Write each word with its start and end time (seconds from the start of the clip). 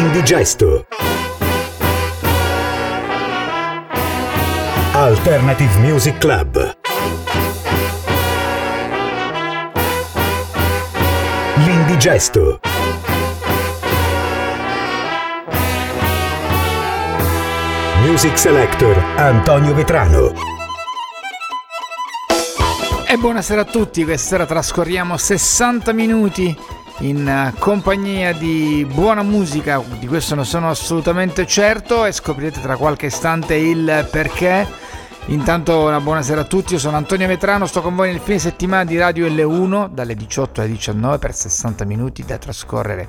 L'indigesto. 0.00 0.86
Alternative 4.92 5.78
Music 5.80 6.16
Club. 6.16 6.76
L'indigesto. 11.56 12.60
Music 17.98 18.38
Selector 18.38 18.96
Antonio 19.16 19.74
Vetrano. 19.74 20.32
E 23.06 23.16
buonasera 23.18 23.60
a 23.60 23.64
tutti, 23.64 24.04
questa 24.04 24.28
sera 24.28 24.46
trascorriamo 24.46 25.18
60 25.18 25.92
minuti 25.92 26.56
in 27.00 27.26
eh, 27.26 27.58
compagnia 27.58 28.32
di 28.32 28.86
buona 28.92 29.22
musica, 29.22 29.82
di 29.98 30.06
questo 30.06 30.34
ne 30.34 30.44
sono 30.44 30.68
assolutamente 30.70 31.46
certo 31.46 32.04
e 32.04 32.12
scoprirete 32.12 32.60
tra 32.60 32.76
qualche 32.76 33.06
istante 33.06 33.54
il 33.54 34.08
perché. 34.10 34.66
Intanto 35.26 35.82
una 35.82 36.00
buonasera 36.00 36.40
a 36.40 36.44
tutti, 36.44 36.72
io 36.72 36.78
sono 36.78 36.96
Antonio 36.96 37.26
Vetrano, 37.26 37.66
sto 37.66 37.82
con 37.82 37.94
voi 37.94 38.10
nel 38.10 38.20
fine 38.20 38.38
settimana 38.38 38.84
di 38.84 38.98
Radio 38.98 39.28
L1 39.28 39.90
dalle 39.90 40.14
18 40.14 40.60
alle 40.60 40.70
19 40.70 41.18
per 41.18 41.34
60 41.34 41.84
minuti 41.84 42.24
da 42.24 42.38
trascorrere 42.38 43.08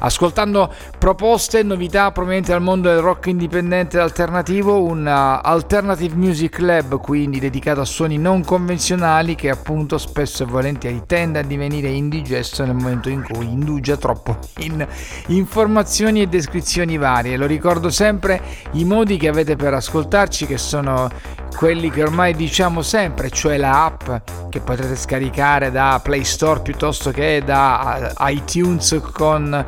ascoltando 0.00 0.72
proposte 0.98 1.60
e 1.60 1.62
novità 1.62 2.10
provenienti 2.12 2.50
dal 2.50 2.62
mondo 2.62 2.88
del 2.88 3.00
rock 3.00 3.26
indipendente 3.26 3.96
ed 3.96 4.02
alternativo, 4.02 4.82
un 4.82 5.06
uh, 5.06 5.40
Alternative 5.46 6.14
Music 6.14 6.58
Lab 6.58 7.00
quindi 7.00 7.38
dedicato 7.38 7.80
a 7.80 7.84
suoni 7.84 8.18
non 8.18 8.44
convenzionali 8.44 9.34
che 9.34 9.50
appunto 9.50 9.98
spesso 9.98 10.42
e 10.42 10.46
volentieri 10.46 11.02
tende 11.06 11.40
a 11.40 11.42
divenire 11.42 11.88
indigesto 11.88 12.64
nel 12.64 12.74
momento 12.74 13.08
in 13.08 13.22
cui 13.22 13.46
indugia 13.46 13.96
troppo 13.96 14.38
in 14.58 14.86
informazioni 15.28 16.22
e 16.22 16.26
descrizioni 16.26 16.96
varie. 16.96 17.36
Lo 17.36 17.46
ricordo 17.46 17.90
sempre 17.90 18.40
i 18.72 18.84
modi 18.84 19.16
che 19.16 19.28
avete 19.28 19.56
per 19.56 19.74
ascoltarci 19.74 20.46
che 20.46 20.58
sono 20.58 21.10
quelli 21.56 21.90
che 21.90 22.02
ormai 22.02 22.34
diciamo 22.34 22.80
sempre, 22.80 23.30
cioè 23.30 23.56
la 23.56 23.84
app 23.84 24.48
che 24.48 24.60
potrete 24.60 24.96
scaricare 24.96 25.70
da 25.70 26.00
Play 26.02 26.24
Store 26.24 26.60
piuttosto 26.60 27.10
che 27.10 27.42
da 27.44 28.14
uh, 28.16 28.28
iTunes 28.28 29.00
con 29.12 29.64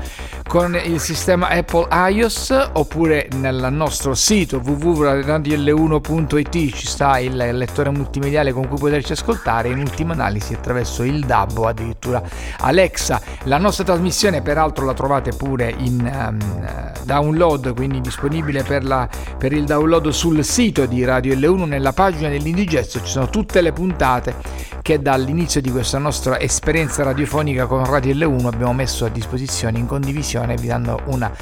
con 0.46 0.78
il 0.84 1.00
sistema 1.00 1.48
Apple 1.48 1.88
iOS 2.10 2.70
oppure 2.72 3.28
nel 3.32 3.68
nostro 3.70 4.14
sito 4.14 4.60
www.radiol1.it 4.62 6.74
ci 6.74 6.86
sta 6.86 7.18
il 7.18 7.36
lettore 7.36 7.90
multimediale 7.90 8.52
con 8.52 8.68
cui 8.68 8.78
poterci 8.78 9.12
ascoltare 9.12 9.68
in 9.68 9.78
ultima 9.78 10.12
analisi 10.12 10.54
attraverso 10.54 11.02
il 11.02 11.24
DAB 11.24 11.58
o 11.58 11.66
addirittura 11.66 12.22
Alexa. 12.58 13.20
La 13.44 13.58
nostra 13.58 13.84
trasmissione 13.84 14.42
peraltro 14.42 14.84
la 14.84 14.94
trovate 14.94 15.32
pure 15.32 15.74
in 15.78 16.00
um, 16.00 16.38
download, 17.04 17.74
quindi 17.74 18.00
disponibile 18.00 18.62
per, 18.62 18.84
la, 18.84 19.08
per 19.38 19.52
il 19.52 19.64
download 19.64 20.08
sul 20.10 20.44
sito 20.44 20.86
di 20.86 21.04
Radio 21.04 21.34
L1 21.34 21.66
nella 21.66 21.92
pagina 21.92 22.28
dell'Indigesto 22.28 23.00
ci 23.00 23.10
sono 23.10 23.28
tutte 23.28 23.60
le 23.60 23.72
puntate 23.72 24.70
che 24.82 25.00
dall'inizio 25.00 25.60
di 25.60 25.70
questa 25.70 25.98
nostra 25.98 26.40
esperienza 26.40 27.04
radiofonica 27.04 27.66
con 27.66 27.84
Radio 27.84 28.14
L1 28.14 28.46
abbiamo 28.46 28.72
messo 28.72 29.04
a 29.04 29.08
disposizione 29.08 29.78
in 29.78 29.86
condivisione 30.12 30.56
vi 30.56 30.66
dando 30.66 31.00
una 31.06 31.32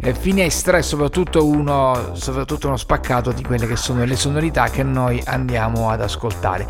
eh, 0.00 0.14
finestra 0.14 0.78
e 0.78 0.82
soprattutto 0.82 1.44
uno, 1.44 2.12
soprattutto 2.14 2.68
uno 2.68 2.76
spaccato 2.76 3.32
di 3.32 3.42
quelle 3.42 3.66
che 3.66 3.76
sono 3.76 4.04
le 4.04 4.16
sonorità 4.16 4.70
che 4.70 4.82
noi 4.82 5.20
andiamo 5.26 5.90
ad 5.90 6.00
ascoltare. 6.00 6.66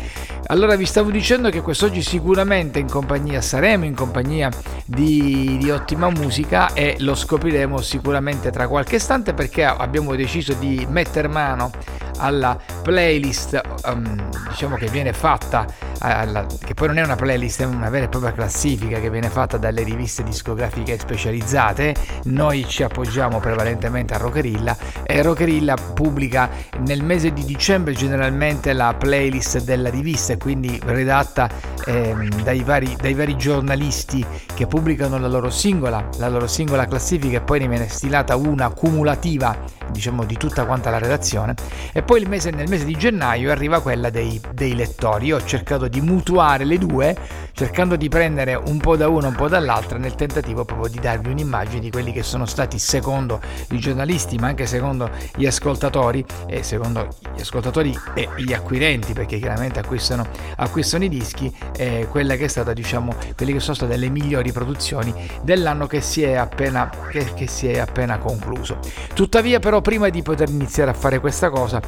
Allora 0.47 0.75
vi 0.75 0.85
stavo 0.85 1.11
dicendo 1.11 1.49
che 1.49 1.61
quest'oggi 1.61 2.01
sicuramente 2.01 2.79
in 2.79 2.89
compagnia 2.89 3.39
saremo 3.41 3.85
in 3.85 3.95
compagnia 3.95 4.49
di, 4.85 5.57
di 5.59 5.69
ottima 5.69 6.09
musica 6.09 6.73
e 6.73 6.95
lo 6.99 7.15
scopriremo 7.15 7.79
sicuramente 7.81 8.51
tra 8.51 8.67
qualche 8.67 8.97
istante 8.97 9.33
perché 9.33 9.63
abbiamo 9.63 10.15
deciso 10.15 10.53
di 10.53 10.85
mettere 10.89 11.27
mano 11.27 11.71
alla 12.17 12.57
playlist 12.81 13.59
um, 13.85 14.29
diciamo 14.49 14.75
che 14.75 14.87
viene 14.87 15.13
fatta 15.13 15.65
alla, 15.99 16.45
che 16.63 16.73
poi 16.73 16.87
non 16.87 16.97
è 16.97 17.03
una 17.03 17.15
playlist 17.15 17.61
è 17.61 17.65
una 17.65 17.89
vera 17.89 18.05
e 18.05 18.09
propria 18.09 18.33
classifica 18.33 18.99
che 18.99 19.09
viene 19.09 19.29
fatta 19.29 19.57
dalle 19.57 19.83
riviste 19.83 20.23
discografiche 20.23 20.97
specializzate. 20.99 21.95
Noi 22.25 22.65
ci 22.67 22.83
appoggiamo 22.83 23.39
prevalentemente 23.39 24.13
a 24.13 24.17
Rockerilla 24.17 24.75
e 25.03 25.21
Rockerilla 25.21 25.75
pubblica 25.93 26.49
nel 26.79 27.03
mese 27.03 27.31
di 27.31 27.45
dicembre 27.45 27.93
generalmente 27.93 28.73
la 28.73 28.93
playlist 28.97 29.63
della 29.63 29.89
rivista 29.89 30.35
quindi 30.37 30.79
redatta 30.83 31.49
ehm, 31.85 32.41
dai, 32.43 32.63
vari, 32.63 32.95
dai 32.99 33.13
vari 33.13 33.37
giornalisti 33.37 34.25
che 34.53 34.67
pubblicano 34.67 35.17
la 35.17 35.27
loro 35.27 35.49
singola 35.49 36.07
la 36.17 36.29
loro 36.29 36.47
singola 36.47 36.85
classifica 36.85 37.37
e 37.37 37.41
poi 37.41 37.59
ne 37.59 37.67
viene 37.67 37.87
stilata 37.87 38.35
una 38.35 38.69
cumulativa 38.69 39.57
diciamo 39.91 40.23
di 40.23 40.37
tutta 40.37 40.65
quanta 40.65 40.89
la 40.89 40.97
redazione. 40.97 41.55
E 41.91 42.01
poi 42.01 42.12
mese, 42.27 42.51
nel 42.51 42.69
mese 42.69 42.85
di 42.85 42.95
gennaio 42.95 43.51
arriva 43.51 43.81
quella 43.81 44.09
dei, 44.09 44.39
dei, 44.53 44.75
lettori. 44.75 45.27
Io 45.27 45.37
ho 45.37 45.43
cercato 45.43 45.87
di 45.87 46.01
mutuare 46.01 46.63
le 46.63 46.77
due 46.77 47.17
cercando 47.53 47.95
di 47.95 48.09
prendere 48.09 48.55
un 48.55 48.79
po' 48.79 48.95
da 48.95 49.07
una 49.07 49.27
un 49.27 49.35
po' 49.35 49.47
dall'altra 49.47 49.99
nel 49.99 50.15
tentativo 50.15 50.65
proprio 50.65 50.89
di 50.89 50.99
darvi 50.99 51.29
un'immagine 51.29 51.79
di 51.79 51.91
quelli 51.91 52.11
che 52.11 52.23
sono 52.23 52.47
stati 52.47 52.79
secondo 52.79 53.39
i 53.69 53.77
giornalisti 53.77 54.37
ma 54.37 54.47
anche 54.47 54.65
secondo 54.65 55.07
gli 55.35 55.45
ascoltatori 55.45 56.25
e 56.47 56.63
secondo 56.63 57.09
gli 57.35 57.41
ascoltatori 57.41 57.95
e 58.15 58.27
gli 58.37 58.53
acquirenti 58.53 59.13
perché 59.13 59.37
chiaramente 59.37 59.79
acquistano, 59.79 60.25
acquistano 60.55 61.03
i 61.03 61.09
dischi 61.09 61.55
eh, 61.77 62.07
quella 62.09 62.35
che 62.35 62.45
è 62.45 62.47
stata 62.47 62.73
diciamo 62.73 63.13
quelle 63.35 63.53
che 63.53 63.59
sono 63.59 63.75
state 63.75 63.97
le 63.97 64.09
migliori 64.09 64.51
produzioni 64.51 65.13
dell'anno 65.43 65.85
che 65.85 66.01
si 66.01 66.23
è 66.23 66.33
appena, 66.33 66.89
che, 67.09 67.33
che 67.35 67.47
si 67.47 67.67
è 67.67 67.77
appena 67.77 68.17
concluso. 68.17 68.79
Tuttavia 69.13 69.59
però 69.59 69.81
prima 69.81 70.09
di 70.09 70.21
poter 70.21 70.49
iniziare 70.49 70.91
a 70.91 70.93
fare 70.93 71.19
questa 71.19 71.49
cosa 71.49 71.81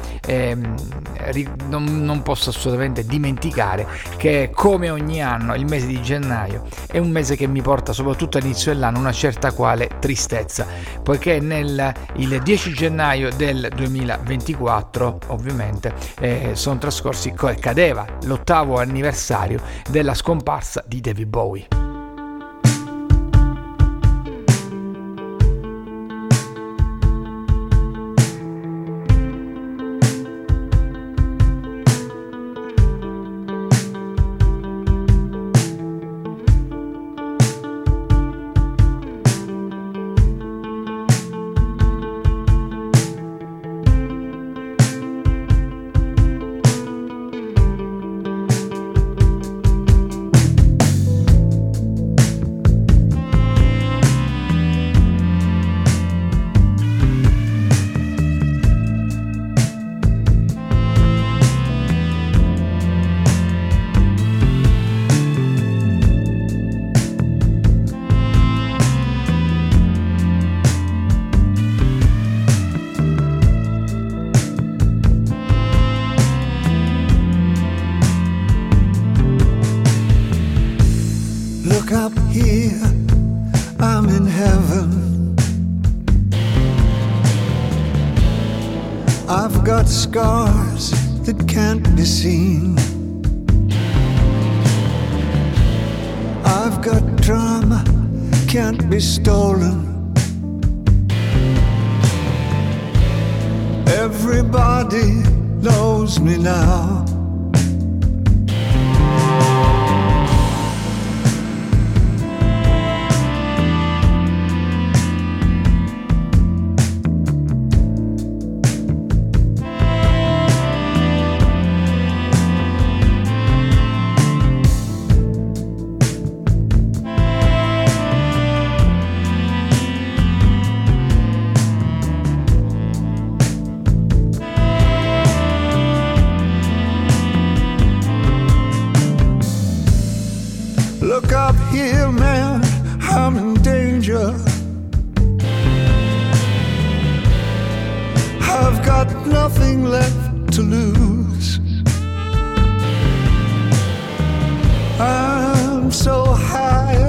non, 1.68 2.04
non, 2.04 2.22
posso 2.22 2.50
assolutamente 2.50 3.04
dimenticare 3.04 3.86
che 4.16 4.50
come 4.52 4.90
ogni 4.90 5.22
anno 5.22 5.54
il 5.54 5.64
mese 5.64 5.86
di 5.86 6.00
gennaio 6.02 6.64
è 6.86 6.98
un 6.98 7.10
mese 7.10 7.36
che 7.36 7.46
mi 7.46 7.62
porta 7.62 7.92
soprattutto 7.92 8.38
all'inizio 8.38 8.72
dell'anno 8.72 8.98
una 8.98 9.12
certa 9.12 9.52
quale 9.52 9.90
tristezza 9.98 10.66
poiché 11.02 11.40
nel 11.40 11.92
il 12.16 12.40
10 12.42 12.72
gennaio 12.72 13.30
del 13.32 13.68
2024 13.74 15.18
ovviamente 15.28 15.94
eh, 16.20 16.50
sono 16.54 16.78
trascorsi 16.78 17.32
cadeva 17.32 18.06
l'ottavo 18.24 18.78
anniversario 18.78 19.60
della 19.88 20.14
scomparsa 20.14 20.82
di 20.86 21.00
David 21.00 21.28
Bowie 21.28 21.95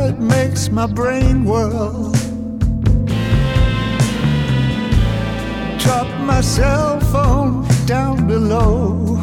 it 0.08 0.20
makes 0.20 0.70
my 0.70 0.88
brain 0.88 1.46
whirl. 1.46 2.12
Drop 5.78 6.08
my 6.22 6.42
cell 6.42 7.00
phone 7.12 7.66
down 7.86 8.28
below. 8.28 9.18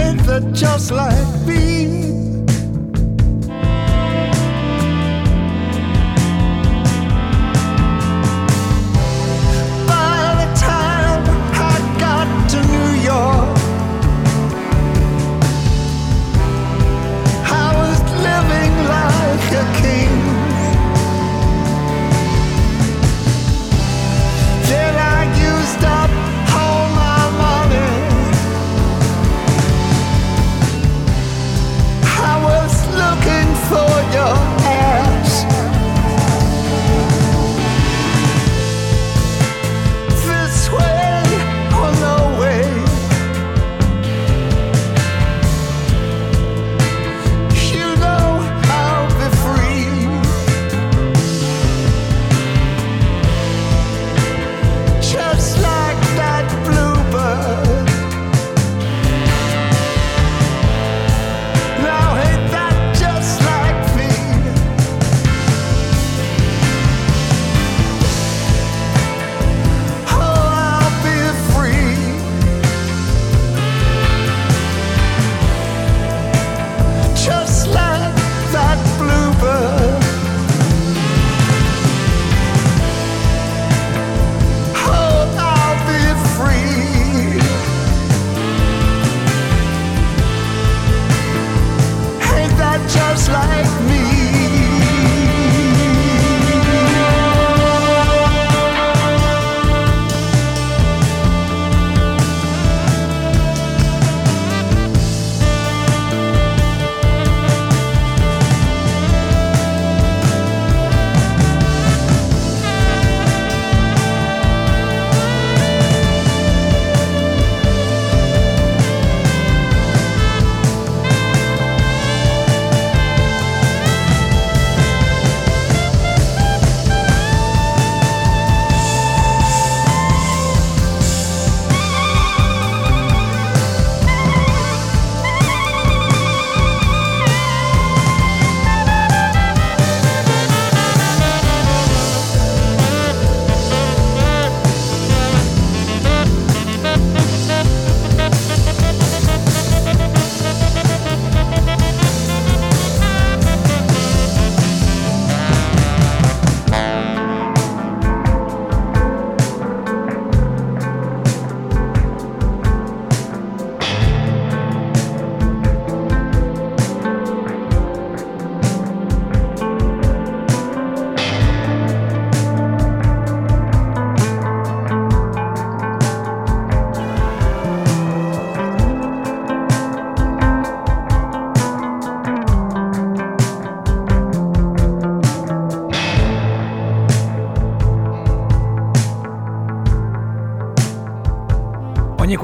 Ain't 0.00 0.24
that 0.26 0.50
just 0.52 0.90
like 0.90 1.46
me? 1.46 2.23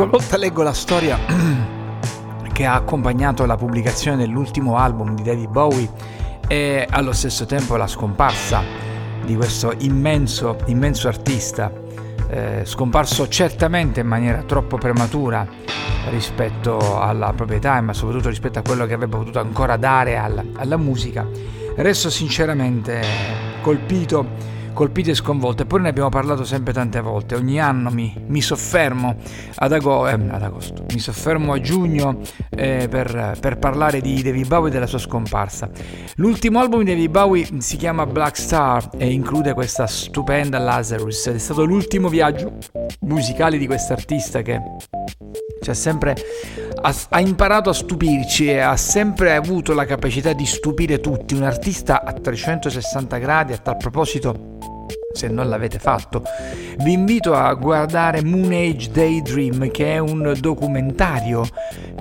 Qualvolta 0.01 0.39
leggo 0.39 0.63
la 0.63 0.73
storia 0.73 1.19
che 2.55 2.65
ha 2.65 2.73
accompagnato 2.73 3.45
la 3.45 3.57
pubblicazione 3.57 4.17
dell'ultimo 4.17 4.79
album 4.79 5.15
di 5.15 5.23
David 5.23 5.51
Bowie 5.51 5.91
e 6.49 6.87
allo 6.89 7.13
stesso 7.13 7.45
tempo 7.45 7.77
la 7.77 7.87
scomparsa 7.87 8.63
di 9.23 9.37
questo 9.37 9.75
immenso, 9.81 10.57
immenso 10.69 11.09
artista, 11.09 11.71
eh, 12.31 12.63
scomparso 12.65 13.29
certamente 13.29 14.01
in 14.01 14.07
maniera 14.07 14.41
troppo 14.41 14.79
prematura 14.79 15.47
rispetto 16.09 16.99
alla 16.99 17.35
proprietà, 17.35 17.79
ma 17.83 17.93
soprattutto 17.93 18.31
rispetto 18.31 18.59
a 18.59 18.63
quello 18.63 18.87
che 18.87 18.95
avrebbe 18.95 19.19
potuto 19.19 19.39
ancora 19.39 19.77
dare 19.77 20.17
alla, 20.17 20.43
alla 20.55 20.79
musica, 20.79 21.29
resto 21.77 22.09
sinceramente 22.09 23.03
colpito 23.61 24.27
colpite 24.81 25.11
e 25.11 25.15
sconvolte. 25.15 25.65
Eppure 25.65 25.83
ne 25.83 25.91
abbiamo 25.91 26.09
parlato 26.09 26.43
sempre 26.43 26.73
tante 26.73 27.03
volte. 27.03 27.35
Ogni 27.35 27.61
anno 27.61 27.91
mi, 27.91 28.15
mi 28.29 28.41
soffermo 28.41 29.15
ad, 29.57 29.73
ago- 29.75 30.09
eh, 30.09 30.13
ad, 30.13 30.43
agosto, 30.43 30.87
mi 30.95 30.99
soffermo 30.99 31.53
a 31.53 31.61
giugno 31.61 32.21
eh, 32.49 32.89
per, 32.89 33.37
per, 33.39 33.59
parlare 33.59 34.01
di 34.01 34.23
David 34.23 34.47
Bowie 34.47 34.71
e 34.71 34.73
della 34.73 34.87
sua 34.87 34.97
scomparsa. 34.97 35.69
L'ultimo 36.15 36.61
album 36.61 36.79
di 36.83 36.93
David 36.93 37.11
Bowie 37.11 37.47
si 37.59 37.77
chiama 37.77 38.07
Black 38.07 38.39
Star 38.39 38.89
e 38.97 39.13
include 39.13 39.53
questa 39.53 39.87
stupenda 39.87 40.59
Lazarus. 40.59 41.27
Ed 41.27 41.35
è 41.35 41.39
stato 41.39 41.63
l'ultimo 41.65 42.09
viaggio 42.09 42.57
musicale 43.01 43.59
di 43.59 43.67
quest'artista 43.67 44.41
che 44.41 44.63
cioè 45.61 45.75
sempre 45.75 46.17
ha, 46.81 46.95
ha, 47.11 47.21
imparato 47.21 47.69
a 47.69 47.75
stupirci 47.75 48.49
e 48.49 48.61
ha 48.61 48.79
sempre 48.79 49.35
avuto 49.35 49.75
la 49.75 49.85
capacità 49.85 50.33
di 50.33 50.47
stupire 50.47 51.01
tutti, 51.01 51.35
un 51.35 51.43
artista 51.43 52.03
a 52.03 52.15
360 52.15 53.19
gradi, 53.19 53.53
a 53.53 53.59
tal 53.59 53.77
proposito 53.77 54.61
se 55.13 55.27
non 55.27 55.49
l'avete 55.49 55.81
fatto, 55.81 56.23
vi 56.79 56.93
invito 56.93 57.35
a 57.35 57.53
guardare 57.55 58.23
Moon 58.23 58.53
Age 58.53 58.91
Daydream, 58.91 59.71
che 59.71 59.95
è 59.95 59.99
un 59.99 60.35
documentario 60.39 61.45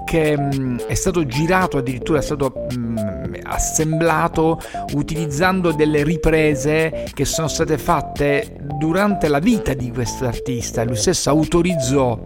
che 0.05 0.37
mm, 0.37 0.77
è 0.87 0.93
stato 0.93 1.25
girato, 1.25 1.77
addirittura 1.77 2.19
è 2.19 2.21
stato 2.21 2.67
mm, 2.71 2.97
assemblato 3.43 4.61
utilizzando 4.93 5.71
delle 5.71 6.03
riprese 6.03 7.07
che 7.13 7.25
sono 7.25 7.47
state 7.47 7.79
fatte 7.79 8.55
durante 8.77 9.27
la 9.27 9.39
vita 9.39 9.73
di 9.73 9.91
questo 9.91 10.25
artista. 10.25 10.83
Lui 10.83 10.95
stesso 10.95 11.31
autorizzò 11.31 12.19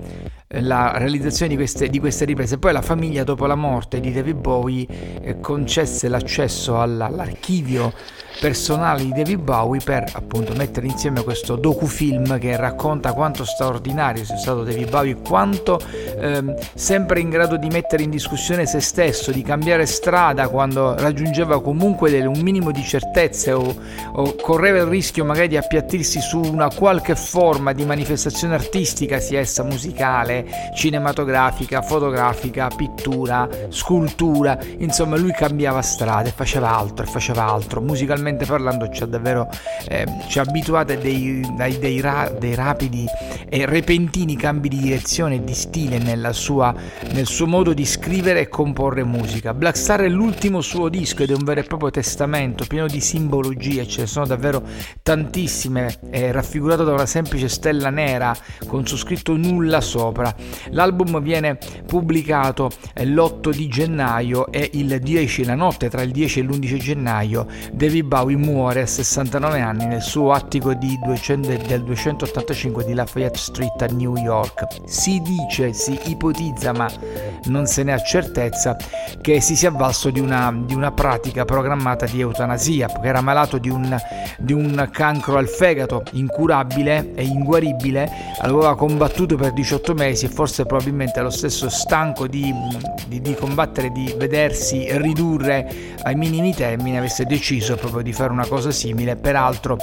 la 0.59 0.97
realizzazione 0.97 1.49
di 1.49 1.55
queste, 1.55 1.87
di 1.87 1.99
queste, 1.99 2.25
riprese. 2.25 2.57
Poi 2.57 2.73
la 2.73 2.81
famiglia, 2.81 3.23
dopo 3.23 3.45
la 3.45 3.55
morte 3.55 3.99
di 3.99 4.11
David 4.11 4.37
Bowie, 4.37 4.85
eh, 5.21 5.39
concesse 5.39 6.07
l'accesso 6.09 6.79
all'archivio 6.79 7.93
personale 8.39 9.03
di 9.03 9.11
David 9.11 9.39
Bowie 9.39 9.81
per 9.83 10.05
appunto 10.13 10.53
mettere 10.53 10.87
insieme 10.87 11.23
questo 11.23 11.55
docufilm 11.55 12.39
che 12.39 12.55
racconta 12.57 13.13
quanto 13.13 13.45
straordinario 13.45 14.25
sia 14.25 14.37
stato 14.37 14.63
David 14.63 14.89
Bowie, 14.89 15.15
quanto 15.15 15.79
ehm, 16.19 16.55
sempre 16.73 17.19
in 17.19 17.29
grado 17.29 17.57
di 17.57 17.67
mettere 17.67 18.03
in 18.03 18.09
discussione 18.09 18.65
se 18.65 18.79
stesso, 18.79 19.31
di 19.31 19.41
cambiare 19.43 19.85
strada 19.85 20.47
quando 20.47 20.95
raggiungeva 20.95 21.61
comunque 21.61 22.09
del, 22.09 22.27
un 22.27 22.39
minimo 22.41 22.71
di 22.71 22.83
certezze 22.83 23.51
o, 23.51 23.75
o 24.13 24.35
correva 24.35 24.79
il 24.79 24.85
rischio 24.85 25.23
magari 25.23 25.47
di 25.47 25.57
appiattirsi 25.57 26.19
su 26.19 26.39
una 26.39 26.69
qualche 26.73 27.15
forma 27.15 27.71
di 27.73 27.85
manifestazione 27.85 28.55
artistica, 28.55 29.19
sia 29.19 29.39
essa 29.39 29.63
musicale, 29.63 30.71
cinematografica, 30.75 31.81
fotografica, 31.81 32.67
pittura, 32.75 33.47
scultura, 33.69 34.57
insomma 34.79 35.17
lui 35.17 35.31
cambiava 35.31 35.81
strade, 35.81 36.31
faceva 36.35 36.75
altro 36.75 37.05
e 37.05 37.09
faceva 37.09 37.45
altro, 37.45 37.81
musicalmente 37.81 38.22
musicalmente 38.23 38.45
parlando 38.45 38.89
ci 38.89 39.03
ha 39.03 39.05
davvero 39.05 39.49
eh, 39.87 40.05
ci 40.27 40.39
ha 40.39 40.43
abituato 40.43 40.93
a 40.93 40.95
dei, 40.95 41.41
dei, 41.55 41.77
dei, 41.77 41.99
ra, 41.99 42.31
dei, 42.37 42.55
rapidi 42.55 43.05
e 43.49 43.65
repentini 43.65 44.35
cambi 44.35 44.69
di 44.69 44.77
direzione 44.77 45.35
e 45.35 45.43
di 45.43 45.53
stile 45.53 45.99
sua, 46.31 46.73
nel 47.11 47.25
suo 47.25 47.45
modo 47.45 47.73
di 47.73 47.85
scrivere 47.85 48.41
e 48.41 48.47
comporre 48.47 49.03
musica. 49.03 49.53
Black 49.53 49.77
Star 49.77 50.01
è 50.01 50.09
l'ultimo 50.09 50.61
suo 50.61 50.89
disco 50.89 51.23
ed 51.23 51.31
è 51.31 51.33
un 51.35 51.43
vero 51.43 51.59
e 51.59 51.63
proprio 51.63 51.91
testamento 51.91 52.65
pieno 52.65 52.87
di 52.87 53.01
simbologie, 53.01 53.87
ce 53.87 54.01
ne 54.01 54.07
sono 54.07 54.25
davvero 54.25 54.63
tantissime, 55.01 55.95
è 56.09 56.31
raffigurato 56.31 56.83
da 56.83 56.93
una 56.93 57.05
semplice 57.05 57.49
stella 57.49 57.89
nera 57.89 58.35
con 58.65 58.87
su 58.87 58.95
scritto 58.95 59.35
nulla 59.35 59.81
sopra. 59.81 60.33
L'album 60.69 61.21
viene 61.21 61.57
pubblicato 61.85 62.71
l'8 62.95 63.53
di 63.53 63.67
gennaio 63.67 64.51
e 64.51 64.69
il 64.73 64.99
10, 64.99 65.45
la 65.45 65.55
notte 65.55 65.89
tra 65.89 66.01
il 66.01 66.11
10 66.11 66.39
e 66.39 66.43
l'11 66.43 66.77
gennaio, 66.77 67.47
David 67.71 68.05
Bowie 68.13 68.37
muore 68.37 68.81
a 68.81 68.85
69 68.85 69.59
anni 69.59 69.87
nel 69.87 70.03
suo 70.03 70.33
attico 70.33 70.71
200, 70.75 71.47
del 71.65 71.81
285 71.81 72.83
di 72.83 72.93
Lafayette 72.93 73.39
Street 73.39 73.81
a 73.81 73.87
New 73.87 74.15
York. 74.17 74.67
Si 74.85 75.19
dice, 75.21 75.73
si 75.73 75.99
ipotizza, 76.03 76.73
ma 76.73 76.87
non 77.45 77.65
se 77.65 77.81
ne 77.81 77.91
ha 77.91 77.97
certezza, 77.97 78.77
che 79.19 79.41
si 79.41 79.55
sia 79.55 79.69
avvalso 79.69 80.11
di 80.11 80.19
una, 80.19 80.53
di 80.55 80.75
una 80.75 80.91
pratica 80.91 81.43
programmata 81.43 82.05
di 82.05 82.19
eutanasia, 82.19 82.85
perché 82.85 83.07
era 83.07 83.21
malato 83.21 83.57
di 83.57 83.69
un, 83.69 83.97
di 84.37 84.53
un 84.53 84.89
cancro 84.91 85.37
al 85.37 85.47
fegato 85.47 86.03
incurabile 86.11 87.15
e 87.15 87.23
inguaribile, 87.23 88.07
aveva 88.41 88.75
combattuto 88.75 89.37
per 89.37 89.53
18 89.53 89.95
mesi 89.95 90.25
e 90.25 90.29
forse 90.29 90.67
probabilmente 90.67 91.19
lo 91.19 91.31
stesso 91.31 91.67
stanco 91.67 92.27
di, 92.27 92.53
di, 93.07 93.21
di 93.21 93.33
combattere, 93.33 93.91
di 93.91 94.13
vedersi 94.15 94.85
ridurre 94.99 95.95
ai 96.03 96.13
minimi 96.13 96.53
termini, 96.53 96.99
avesse 96.99 97.25
deciso 97.25 97.75
proprio 97.75 98.01
di 98.03 98.13
fare 98.13 98.31
una 98.31 98.45
cosa 98.45 98.71
simile, 98.71 99.15
peraltro 99.15 99.77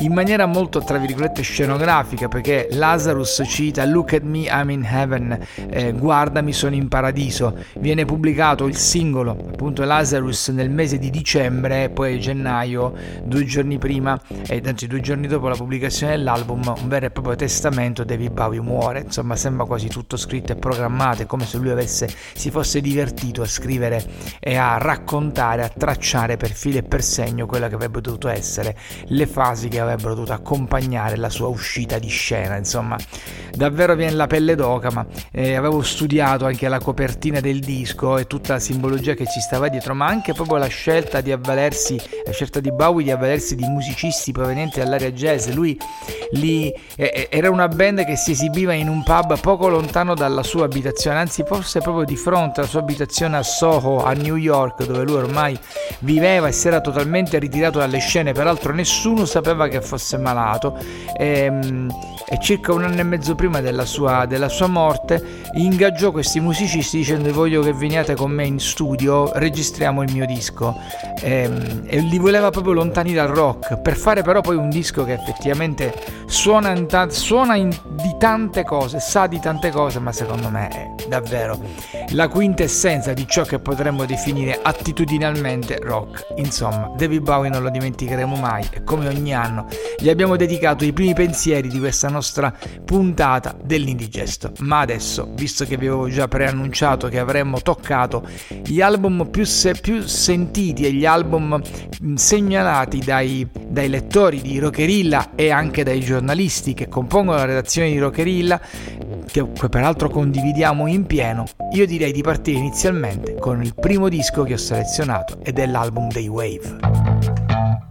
in 0.00 0.12
maniera 0.12 0.46
molto 0.46 0.82
tra 0.82 0.98
virgolette 0.98 1.42
scenografica, 1.42 2.28
perché 2.28 2.68
Lazarus 2.72 3.42
cita 3.46 3.84
Look 3.84 4.12
at 4.12 4.22
me, 4.22 4.46
I'm 4.46 4.70
in 4.70 4.84
heaven, 4.84 5.38
eh, 5.70 5.92
guardami, 5.92 6.52
sono 6.52 6.74
in 6.74 6.88
paradiso. 6.88 7.56
Viene 7.78 8.04
pubblicato 8.04 8.66
il 8.66 8.76
singolo, 8.76 9.32
appunto 9.32 9.84
Lazarus, 9.84 10.48
nel 10.48 10.70
mese 10.70 10.98
di 10.98 11.10
dicembre, 11.10 11.90
poi 11.90 12.18
gennaio, 12.20 12.94
due 13.24 13.44
giorni 13.44 13.78
prima, 13.78 14.20
e 14.46 14.62
anzi 14.64 14.86
due 14.86 15.00
giorni 15.00 15.26
dopo 15.26 15.48
la 15.48 15.56
pubblicazione 15.56 16.16
dell'album, 16.16 16.74
un 16.80 16.88
vero 16.88 17.06
e 17.06 17.10
proprio 17.10 17.36
testamento, 17.36 18.04
David 18.04 18.32
Bowie 18.32 18.60
muore. 18.60 19.00
Insomma, 19.00 19.36
sembra 19.36 19.66
quasi 19.66 19.88
tutto 19.88 20.16
scritto 20.16 20.52
e 20.52 20.56
programmato, 20.56 21.22
è 21.22 21.26
come 21.26 21.44
se 21.44 21.58
lui 21.58 21.70
avesse, 21.70 22.08
si 22.34 22.50
fosse 22.50 22.80
divertito 22.80 23.42
a 23.42 23.46
scrivere 23.46 24.04
e 24.38 24.56
a 24.56 24.78
raccontare, 24.78 25.62
a 25.64 25.68
tracciare 25.68 26.36
per 26.36 26.50
filo 26.50 26.78
e 26.78 26.82
per 26.82 27.02
segno 27.02 27.46
quella 27.58 27.68
che 27.68 27.74
avrebbe 27.74 28.00
dovuto 28.00 28.28
essere 28.28 28.76
le 29.06 29.26
fasi 29.26 29.68
che 29.68 29.80
avrebbero 29.80 30.14
dovuto 30.14 30.32
accompagnare 30.32 31.16
la 31.16 31.28
sua 31.28 31.48
uscita 31.48 31.98
di 31.98 32.08
scena. 32.08 32.56
Insomma, 32.56 32.96
davvero 33.52 33.94
viene 33.96 34.12
la 34.12 34.28
pelle 34.28 34.54
d'oca, 34.54 34.90
ma 34.92 35.04
eh, 35.32 35.56
avevo 35.56 35.82
studiato 35.82 36.46
anche 36.46 36.68
la 36.68 36.78
copertina 36.78 37.40
del 37.40 37.58
disco 37.58 38.16
e 38.16 38.26
tutta 38.26 38.54
la 38.54 38.58
simbologia 38.60 39.14
che 39.14 39.26
ci 39.26 39.40
stava 39.40 39.68
dietro, 39.68 39.94
ma 39.94 40.06
anche 40.06 40.32
proprio 40.32 40.58
la 40.58 40.66
scelta 40.68 41.20
di 41.20 41.32
avvalersi, 41.32 42.00
la 42.24 42.32
scelta 42.32 42.60
di 42.60 42.72
Bowie 42.72 43.04
di 43.04 43.10
avvalersi 43.10 43.56
di 43.56 43.64
musicisti 43.64 44.30
provenienti 44.32 44.78
dall'area 44.78 45.10
jazz. 45.10 45.48
Lui 45.48 45.76
lì, 46.32 46.72
eh, 46.96 47.28
era 47.30 47.50
una 47.50 47.68
band 47.68 48.04
che 48.04 48.16
si 48.16 48.30
esibiva 48.30 48.72
in 48.72 48.88
un 48.88 49.02
pub 49.02 49.38
poco 49.40 49.68
lontano 49.68 50.14
dalla 50.14 50.42
sua 50.42 50.64
abitazione, 50.64 51.18
anzi 51.18 51.42
forse 51.44 51.80
proprio 51.80 52.04
di 52.04 52.16
fronte 52.16 52.60
alla 52.60 52.68
sua 52.68 52.80
abitazione 52.80 53.36
a 53.36 53.42
Soho, 53.42 54.04
a 54.04 54.12
New 54.12 54.36
York, 54.36 54.84
dove 54.84 55.02
lui 55.02 55.16
ormai 55.16 55.58
viveva 56.00 56.46
e 56.46 56.52
si 56.52 56.68
era 56.68 56.80
totalmente 56.80 57.38
ritirato 57.48 57.78
dalle 57.78 57.98
scene, 57.98 58.32
peraltro 58.32 58.72
nessuno 58.72 59.24
sapeva 59.24 59.68
che 59.68 59.80
fosse 59.80 60.18
malato 60.18 60.78
e, 61.16 61.40
ehm, 61.40 61.90
e 62.30 62.38
circa 62.40 62.74
un 62.74 62.84
anno 62.84 63.00
e 63.00 63.02
mezzo 63.04 63.34
prima 63.34 63.62
della 63.62 63.86
sua, 63.86 64.26
della 64.26 64.50
sua 64.50 64.66
morte 64.66 65.46
ingaggiò 65.54 66.12
questi 66.12 66.40
musicisti 66.40 66.98
dicendo 66.98 67.32
voglio 67.32 67.62
che 67.62 67.72
veniate 67.72 68.14
con 68.14 68.30
me 68.30 68.44
in 68.44 68.60
studio, 68.60 69.32
registriamo 69.32 70.02
il 70.02 70.12
mio 70.12 70.26
disco 70.26 70.76
e, 71.22 71.42
ehm, 71.42 71.84
e 71.86 71.98
li 72.00 72.18
voleva 72.18 72.50
proprio 72.50 72.74
lontani 72.74 73.14
dal 73.14 73.28
rock 73.28 73.80
per 73.80 73.96
fare 73.96 74.22
però 74.22 74.42
poi 74.42 74.56
un 74.56 74.68
disco 74.68 75.04
che 75.04 75.14
effettivamente 75.14 75.94
suona, 76.26 76.76
in 76.76 76.86
ta- 76.86 77.08
suona 77.08 77.56
in, 77.56 77.74
di 77.88 78.14
tante 78.18 78.62
cose, 78.62 79.00
sa 79.00 79.26
di 79.26 79.40
tante 79.40 79.70
cose 79.70 79.98
ma 79.98 80.12
secondo 80.12 80.50
me 80.50 80.68
è 80.68 81.06
davvero 81.08 81.58
la 82.10 82.28
quintessenza 82.28 83.14
di 83.14 83.26
ciò 83.26 83.44
che 83.44 83.58
potremmo 83.58 84.04
definire 84.04 84.58
attitudinalmente 84.62 85.78
rock. 85.80 86.26
Insomma, 86.36 86.90
David 86.96 87.22
Bowie 87.28 87.50
non 87.50 87.62
lo 87.62 87.68
dimenticheremo 87.68 88.36
mai 88.36 88.66
e 88.70 88.84
come 88.84 89.06
ogni 89.06 89.34
anno 89.34 89.66
gli 89.98 90.08
abbiamo 90.08 90.34
dedicato 90.36 90.86
i 90.86 90.94
primi 90.94 91.12
pensieri 91.12 91.68
di 91.68 91.78
questa 91.78 92.08
nostra 92.08 92.54
puntata 92.86 93.54
dell'Indigesto. 93.62 94.52
Ma 94.60 94.80
adesso, 94.80 95.28
visto 95.34 95.66
che 95.66 95.76
vi 95.76 95.88
avevo 95.88 96.08
già 96.08 96.26
preannunciato 96.26 97.08
che 97.08 97.18
avremmo 97.18 97.60
toccato 97.60 98.26
gli 98.64 98.80
album 98.80 99.28
più, 99.30 99.44
se- 99.44 99.74
più 99.74 100.00
sentiti 100.06 100.86
e 100.86 100.92
gli 100.92 101.04
album 101.04 101.60
segnalati 102.14 103.00
dai, 103.00 103.46
dai 103.52 103.90
lettori 103.90 104.40
di 104.40 104.58
Rockerilla 104.58 105.34
e 105.34 105.50
anche 105.50 105.82
dai 105.82 106.00
giornalisti 106.00 106.72
che 106.72 106.88
compongono 106.88 107.36
la 107.36 107.44
redazione 107.44 107.90
di 107.90 107.98
Rockerilla, 107.98 108.58
che 109.30 109.44
peraltro 109.68 110.08
condividiamo 110.08 110.86
in 110.86 111.04
pieno, 111.04 111.44
io 111.72 111.84
direi 111.84 112.12
di 112.12 112.22
partire 112.22 112.56
inizialmente 112.56 113.34
con 113.34 113.62
il 113.62 113.74
primo 113.74 114.08
disco 114.08 114.44
che 114.44 114.54
ho 114.54 114.58
selezionato 114.58 115.40
ed 115.42 115.58
è 115.58 115.66
l'album 115.66 116.08
dei 116.08 116.28
Wave. 116.28 117.17
Thank 117.58 117.82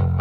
you. 0.00 0.11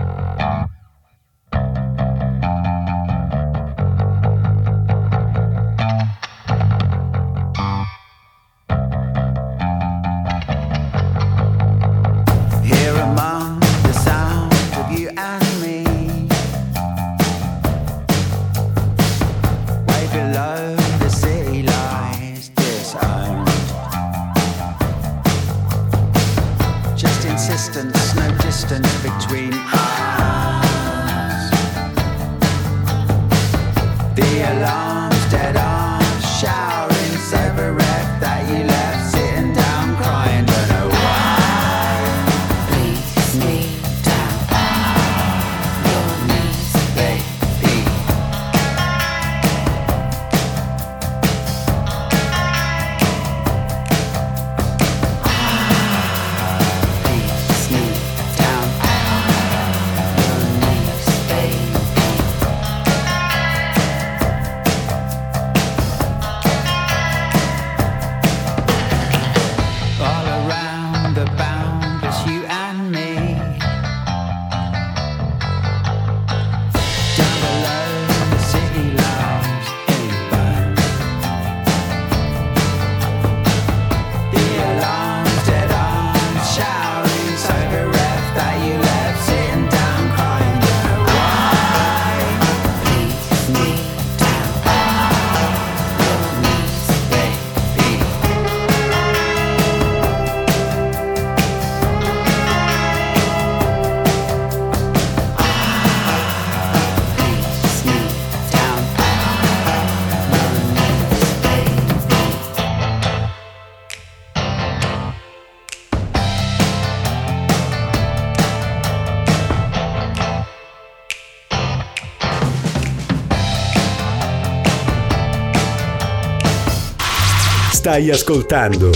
Stai 127.91 128.09
ascoltando 128.09 128.89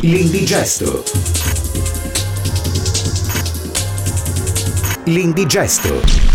L'Indigesto. 0.00 1.04
L'Indigesto. 5.04 6.33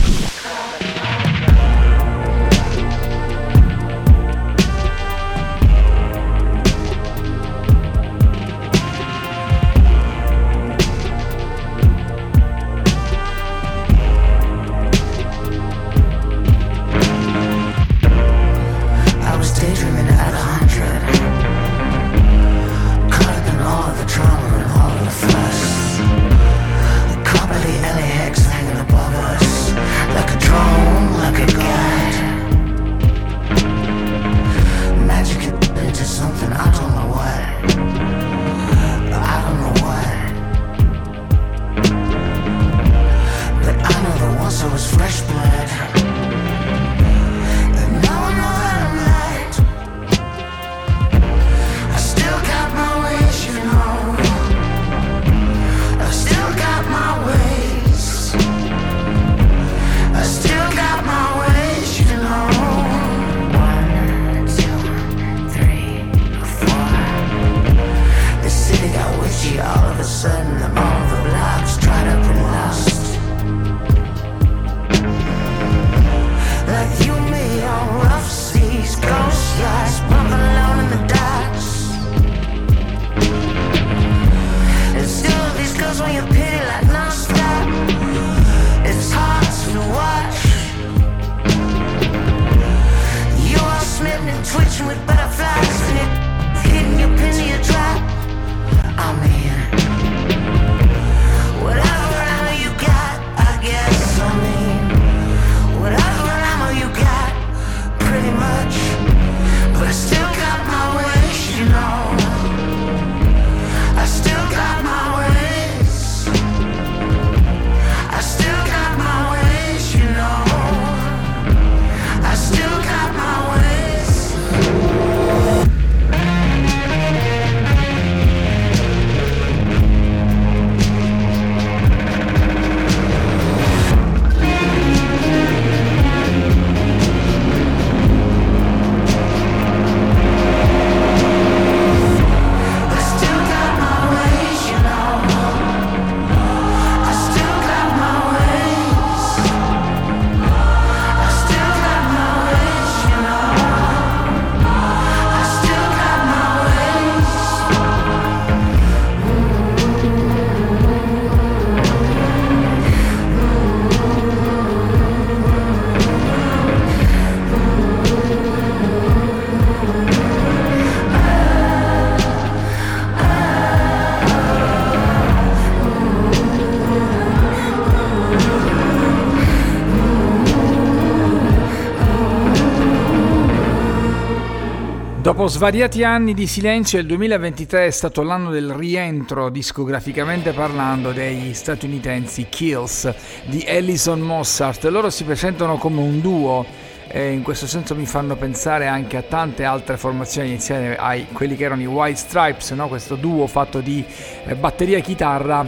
Dopo 185.39 185.51
svariati 185.51 186.03
anni 186.03 186.33
di 186.33 186.45
silenzio, 186.47 186.99
il 186.99 187.05
2023 187.05 187.85
è 187.85 187.91
stato 187.91 188.23
l'anno 188.23 188.51
del 188.51 188.73
rientro, 188.73 189.49
discograficamente 189.49 190.51
parlando, 190.51 191.13
degli 191.13 191.53
statunitensi 191.53 192.47
Kills 192.49 193.09
di 193.45 193.63
Ellison 193.65 194.19
Mossart. 194.19 194.83
Loro 194.87 195.09
si 195.09 195.23
presentano 195.23 195.77
come 195.77 196.01
un 196.01 196.19
duo 196.19 196.65
e 197.07 197.31
in 197.31 197.41
questo 197.41 197.67
senso 197.67 197.95
mi 197.95 198.05
fanno 198.05 198.35
pensare 198.35 198.87
anche 198.87 199.15
a 199.15 199.21
tante 199.21 199.63
altre 199.63 199.95
formazioni 199.95 200.49
iniziali, 200.49 200.93
ai 200.97 201.27
quelli 201.31 201.55
che 201.55 201.63
erano 201.63 201.83
i 201.83 201.85
White 201.85 202.19
Stripes, 202.19 202.71
no? 202.71 202.89
questo 202.89 203.15
duo 203.15 203.47
fatto 203.47 203.79
di 203.79 204.03
eh, 204.43 204.55
batteria 204.55 204.97
e 204.97 205.01
chitarra 205.01 205.65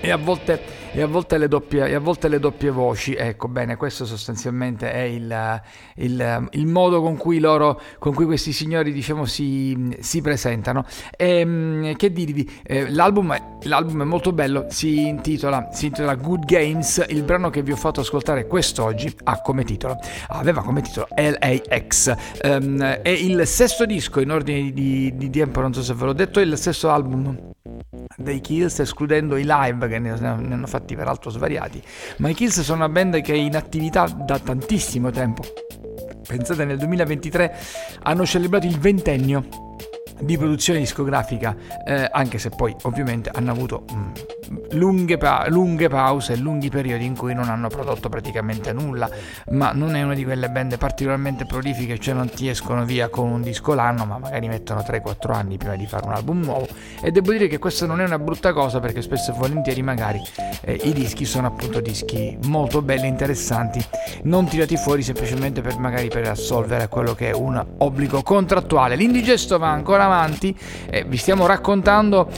e 0.00 0.10
a 0.10 0.16
volte 0.16 0.79
e 0.92 1.02
a 1.02 1.06
volte 1.06 1.38
le 1.38 1.46
doppie, 1.46 1.98
volte 1.98 2.28
le 2.28 2.40
doppie 2.40 2.70
voci. 2.70 3.14
Ecco, 3.14 3.48
bene, 3.48 3.76
questo 3.76 4.04
sostanzialmente 4.04 4.92
è 4.92 5.02
il, 5.02 5.62
il, 5.96 6.48
il 6.50 6.66
modo 6.66 7.00
con 7.00 7.16
cui 7.16 7.38
loro, 7.38 7.80
con 7.98 8.12
cui 8.12 8.24
questi 8.24 8.52
signori, 8.52 8.92
diciamo, 8.92 9.24
si, 9.24 9.96
si 10.00 10.20
presentano. 10.20 10.84
E, 11.16 11.38
ehm, 11.38 11.96
che 11.96 12.12
dirvi, 12.12 12.48
eh, 12.64 12.90
l'album, 12.90 13.36
l'album, 13.62 14.02
è, 14.02 14.04
molto 14.04 14.32
bello, 14.32 14.66
si 14.68 15.06
intitola, 15.06 15.68
si 15.72 15.86
intitola 15.86 16.14
Good 16.16 16.44
Games, 16.44 17.04
il 17.08 17.22
brano 17.22 17.50
che 17.50 17.62
vi 17.62 17.72
ho 17.72 17.76
fatto 17.76 18.00
ascoltare 18.00 18.46
quest'oggi 18.46 19.14
ha 19.24 19.40
come 19.40 19.64
titolo, 19.64 19.96
aveva 20.28 20.62
come 20.62 20.80
titolo 20.80 21.06
LAX. 21.14 22.14
Ehm, 22.42 22.82
è 22.82 23.08
il 23.08 23.46
sesto 23.46 23.86
disco 23.86 24.20
in 24.20 24.30
ordine 24.30 24.72
di, 24.72 25.14
di, 25.14 25.30
tempo, 25.30 25.60
non 25.60 25.72
so 25.72 25.82
se 25.82 25.94
ve 25.94 26.06
l'ho 26.06 26.12
detto, 26.12 26.40
è 26.40 26.42
il 26.42 26.58
sesto 26.58 26.90
album 26.90 27.38
dei 28.16 28.40
Kills, 28.40 28.80
escludendo 28.80 29.36
i 29.36 29.44
live 29.46 29.88
che 29.88 29.98
ne, 29.98 30.18
ne 30.18 30.28
hanno 30.28 30.66
fatti 30.66 30.79
peraltro 30.86 31.30
svariati. 31.30 31.82
Ma 32.18 32.28
i 32.28 32.34
Kills 32.34 32.60
sono 32.60 32.84
una 32.84 32.88
band 32.88 33.20
che 33.20 33.32
è 33.32 33.36
in 33.36 33.56
attività 33.56 34.04
da 34.06 34.38
tantissimo 34.38 35.10
tempo. 35.10 35.42
Pensate, 36.26 36.64
nel 36.64 36.78
2023 36.78 37.56
hanno 38.02 38.24
celebrato 38.24 38.66
il 38.66 38.78
ventennio 38.78 39.44
di 40.20 40.36
produzione 40.36 40.78
discografica, 40.78 41.56
eh, 41.84 42.08
anche 42.10 42.38
se 42.38 42.50
poi 42.50 42.74
ovviamente 42.82 43.30
hanno 43.32 43.50
avuto 43.50 43.84
mh, 43.88 43.94
mm, 43.94 44.56
lunghe, 44.72 45.16
pa- 45.16 45.46
lunghe 45.48 45.88
pause, 45.88 46.36
lunghi 46.36 46.68
periodi 46.68 47.04
in 47.04 47.16
cui 47.16 47.34
non 47.34 47.48
hanno 47.48 47.68
prodotto 47.68 48.08
praticamente 48.08 48.72
nulla, 48.72 49.08
ma 49.50 49.72
non 49.72 49.96
è 49.96 50.02
una 50.02 50.14
di 50.14 50.24
quelle 50.24 50.50
band 50.50 50.78
particolarmente 50.78 51.46
prolifiche, 51.46 51.98
cioè 51.98 52.14
non 52.14 52.28
ti 52.28 52.48
escono 52.48 52.84
via 52.84 53.08
con 53.08 53.30
un 53.30 53.42
disco 53.42 53.74
l'anno, 53.74 54.04
ma 54.04 54.18
magari 54.18 54.48
mettono 54.48 54.80
3-4 54.80 55.32
anni 55.32 55.56
prima 55.56 55.76
di 55.76 55.86
fare 55.86 56.06
un 56.06 56.12
album 56.12 56.40
nuovo 56.42 56.66
e 57.02 57.10
devo 57.10 57.32
dire 57.32 57.46
che 57.46 57.58
questa 57.58 57.86
non 57.86 58.00
è 58.00 58.04
una 58.04 58.18
brutta 58.18 58.52
cosa 58.52 58.80
perché 58.80 59.02
spesso 59.02 59.32
e 59.32 59.34
volentieri 59.34 59.82
magari 59.82 60.20
eh, 60.62 60.80
i 60.84 60.92
dischi 60.92 61.24
sono 61.24 61.46
appunto 61.46 61.80
dischi 61.80 62.36
molto 62.44 62.82
belli, 62.82 63.06
interessanti, 63.06 63.84
non 64.24 64.46
tirati 64.46 64.76
fuori 64.76 65.02
semplicemente 65.02 65.60
per 65.60 65.78
magari 65.78 66.08
per 66.08 66.28
assolvere 66.28 66.88
quello 66.88 67.14
che 67.14 67.30
è 67.30 67.32
un 67.32 67.64
obbligo 67.78 68.22
contrattuale. 68.22 68.96
L'indigesto 68.96 69.58
va 69.58 69.70
ancora 69.70 70.06
avanti, 70.10 70.56
eh, 70.90 71.04
vi 71.04 71.16
stiamo 71.16 71.46
raccontando 71.46 72.30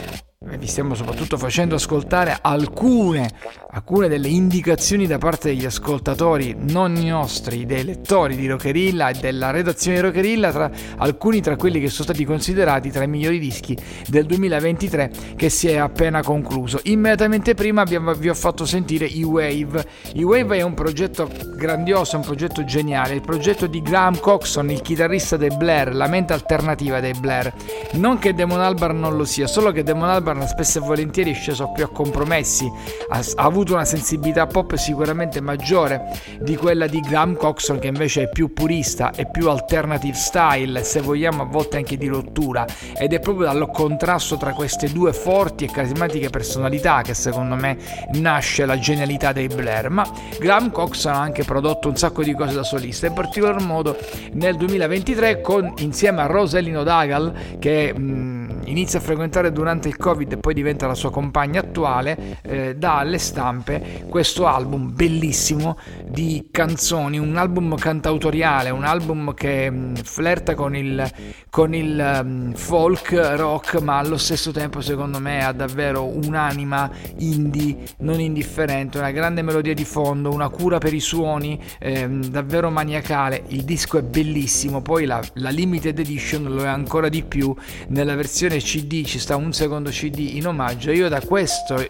vi 0.44 0.66
stiamo 0.66 0.94
soprattutto 0.94 1.38
facendo 1.38 1.76
ascoltare 1.76 2.36
alcune, 2.40 3.30
alcune 3.70 4.08
delle 4.08 4.28
indicazioni 4.28 5.06
da 5.06 5.18
parte 5.18 5.48
degli 5.48 5.64
ascoltatori, 5.64 6.54
non 6.58 6.92
nostri, 6.92 7.64
dei 7.64 7.84
lettori 7.84 8.36
di 8.36 8.46
Rockerilla 8.46 9.08
e 9.10 9.14
della 9.14 9.50
redazione 9.50 9.96
di 9.96 10.02
Rockerilla, 10.02 10.50
tra, 10.50 10.70
alcuni 10.98 11.40
tra 11.40 11.56
quelli 11.56 11.80
che 11.80 11.88
sono 11.88 12.04
stati 12.04 12.24
considerati 12.24 12.90
tra 12.90 13.04
i 13.04 13.08
migliori 13.08 13.38
dischi 13.38 13.76
del 14.08 14.26
2023 14.26 15.10
che 15.36 15.48
si 15.48 15.68
è 15.68 15.76
appena 15.76 16.22
concluso. 16.22 16.80
Immediatamente 16.84 17.54
prima 17.54 17.82
abbiamo, 17.82 18.12
vi 18.14 18.28
ho 18.28 18.34
fatto 18.34 18.64
sentire 18.64 19.08
E-Wave. 19.08 19.86
E-Wave 20.14 20.58
è 20.58 20.62
un 20.62 20.74
progetto 20.74 21.30
grandioso, 21.56 22.16
un 22.16 22.22
progetto 22.22 22.64
geniale, 22.64 23.14
il 23.14 23.20
progetto 23.20 23.66
di 23.66 23.80
Graham 23.80 24.18
Coxon, 24.18 24.70
il 24.70 24.82
chitarrista 24.82 25.36
dei 25.36 25.54
Blair, 25.56 25.94
la 25.94 26.08
mente 26.08 26.32
alternativa 26.32 27.00
dei 27.00 27.14
Blair. 27.18 27.52
Non 27.92 28.18
che 28.18 28.34
Demon 28.34 28.60
Albarn 28.60 28.98
non 28.98 29.16
lo 29.16 29.24
sia, 29.24 29.46
solo 29.46 29.70
che 29.72 29.82
Demon 29.82 30.08
Albarn 30.32 30.48
spesso 30.48 30.78
e 30.78 30.80
volentieri 30.80 31.30
è 31.30 31.34
sceso 31.34 31.70
più 31.72 31.84
a 31.84 31.88
compromessi, 31.88 32.70
ha, 33.10 33.18
ha 33.18 33.44
avuto 33.44 33.74
una 33.74 33.84
sensibilità 33.84 34.46
pop 34.46 34.74
sicuramente 34.74 35.40
maggiore 35.40 36.10
di 36.40 36.56
quella 36.56 36.86
di 36.86 37.00
Graham 37.00 37.36
Coxon 37.36 37.78
che 37.78 37.88
invece 37.88 38.22
è 38.22 38.28
più 38.28 38.52
purista 38.52 39.12
e 39.12 39.28
più 39.30 39.48
alternative 39.48 40.16
style, 40.16 40.82
se 40.84 41.00
vogliamo 41.00 41.42
a 41.42 41.44
volte 41.44 41.76
anche 41.76 41.96
di 41.96 42.06
rottura, 42.06 42.66
ed 42.96 43.12
è 43.12 43.20
proprio 43.20 43.46
dal 43.46 43.70
contrasto 43.70 44.36
tra 44.36 44.52
queste 44.52 44.90
due 44.90 45.12
forti 45.12 45.64
e 45.64 45.70
carismatiche 45.70 46.30
personalità 46.30 47.02
che 47.02 47.14
secondo 47.14 47.54
me 47.54 47.76
nasce 48.12 48.64
la 48.64 48.78
genialità 48.78 49.32
dei 49.32 49.48
Blair, 49.48 49.90
ma 49.90 50.10
Graham 50.38 50.70
Coxon 50.70 51.12
ha 51.12 51.20
anche 51.20 51.44
prodotto 51.44 51.88
un 51.88 51.96
sacco 51.96 52.22
di 52.22 52.34
cose 52.34 52.54
da 52.54 52.62
solista, 52.62 53.06
in 53.06 53.12
particolar 53.12 53.60
modo 53.60 53.96
nel 54.32 54.56
2023 54.56 55.40
con, 55.40 55.72
insieme 55.78 56.22
a 56.22 56.26
Rosalind 56.26 56.76
O'Dagal 56.76 57.58
che 57.58 57.92
mh, 57.92 58.41
inizia 58.64 58.98
a 58.98 59.02
frequentare 59.02 59.52
durante 59.52 59.88
il 59.88 59.96
Covid 59.96 60.32
e 60.32 60.36
poi 60.36 60.54
diventa 60.54 60.86
la 60.86 60.94
sua 60.94 61.10
compagna 61.10 61.60
attuale, 61.60 62.38
eh, 62.42 62.76
dà 62.76 62.98
alle 62.98 63.18
stampe 63.18 64.04
questo 64.08 64.46
album 64.46 64.94
bellissimo 64.94 65.78
di 66.08 66.48
canzoni, 66.50 67.18
un 67.18 67.36
album 67.36 67.76
cantautoriale, 67.76 68.70
un 68.70 68.84
album 68.84 69.34
che 69.34 69.70
mh, 69.70 69.94
flirta 70.02 70.54
con 70.54 70.76
il, 70.76 71.10
con 71.50 71.74
il 71.74 72.20
um, 72.22 72.52
folk 72.54 73.12
rock, 73.36 73.80
ma 73.80 73.98
allo 73.98 74.16
stesso 74.16 74.50
tempo 74.52 74.80
secondo 74.80 75.18
me 75.18 75.44
ha 75.44 75.52
davvero 75.52 76.06
un'anima 76.06 76.90
indie 77.18 77.78
non 77.98 78.20
indifferente, 78.20 78.98
una 78.98 79.10
grande 79.10 79.42
melodia 79.42 79.74
di 79.74 79.84
fondo, 79.84 80.30
una 80.30 80.48
cura 80.48 80.78
per 80.78 80.94
i 80.94 81.00
suoni 81.00 81.60
ehm, 81.78 82.26
davvero 82.26 82.70
maniacale. 82.70 83.44
Il 83.48 83.64
disco 83.64 83.98
è 83.98 84.02
bellissimo, 84.02 84.82
poi 84.82 85.04
la, 85.04 85.20
la 85.34 85.50
limited 85.50 85.98
edition 85.98 86.44
lo 86.44 86.62
è 86.62 86.68
ancora 86.68 87.08
di 87.08 87.22
più 87.22 87.54
nella 87.88 88.14
versione 88.14 88.51
CD 88.60 89.04
ci 89.04 89.18
sta 89.18 89.36
un 89.36 89.52
secondo 89.52 89.90
CD 89.90 90.30
in 90.34 90.46
omaggio. 90.46 90.90
Io 90.90 91.08
da 91.08 91.20
questo 91.20 91.84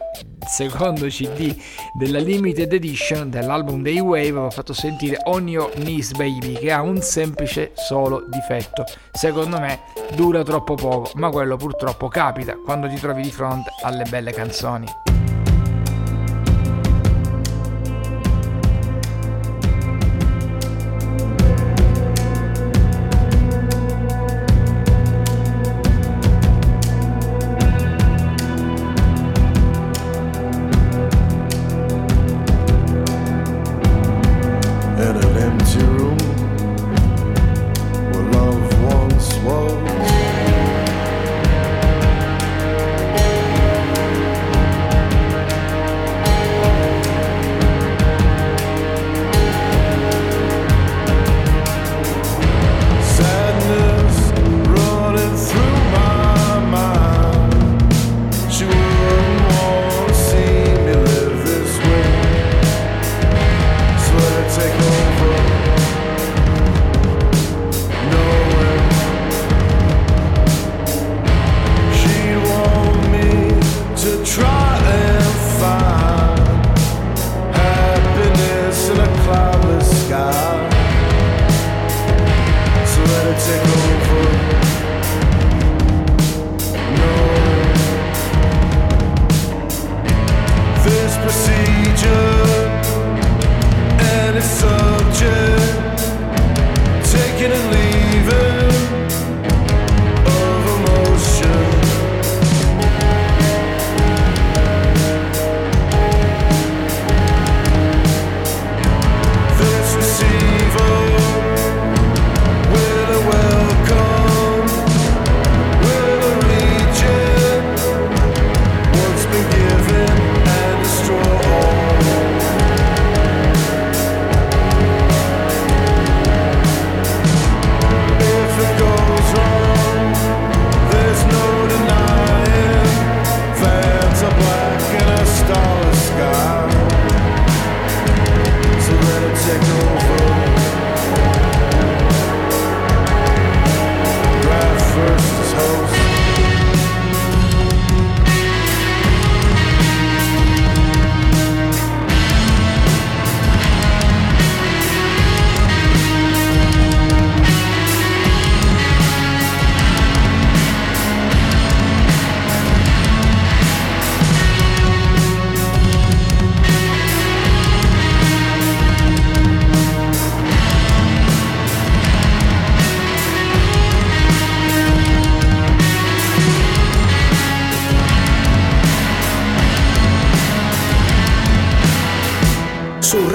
secondo 0.47 1.07
CD 1.07 1.55
della 1.97 2.19
limited 2.19 2.73
edition 2.73 3.31
dell'album 3.31 3.83
dei 3.83 4.01
Wave 4.01 4.33
ho 4.33 4.51
fatto 4.51 4.73
sentire 4.73 5.19
On 5.25 5.49
Your 5.49 5.71
Knees 5.73 6.13
Baby 6.13 6.55
che 6.55 6.73
ha 6.73 6.83
un 6.83 7.01
semplice 7.01 7.73
solo 7.75 8.25
difetto. 8.29 8.85
Secondo 9.13 9.59
me 9.61 9.81
dura 10.15 10.43
troppo 10.43 10.75
poco, 10.75 11.11
ma 11.15 11.31
quello 11.31 11.57
purtroppo 11.57 12.09
capita 12.09 12.57
quando 12.57 12.89
ti 12.89 12.97
trovi 12.97 13.23
di 13.23 13.31
fronte 13.31 13.71
alle 13.83 14.05
belle 14.09 14.33
canzoni. 14.33 15.12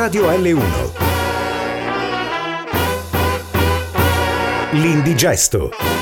Radio 0.07 0.29
L1. 0.29 0.63
L'indigesto. 4.71 5.96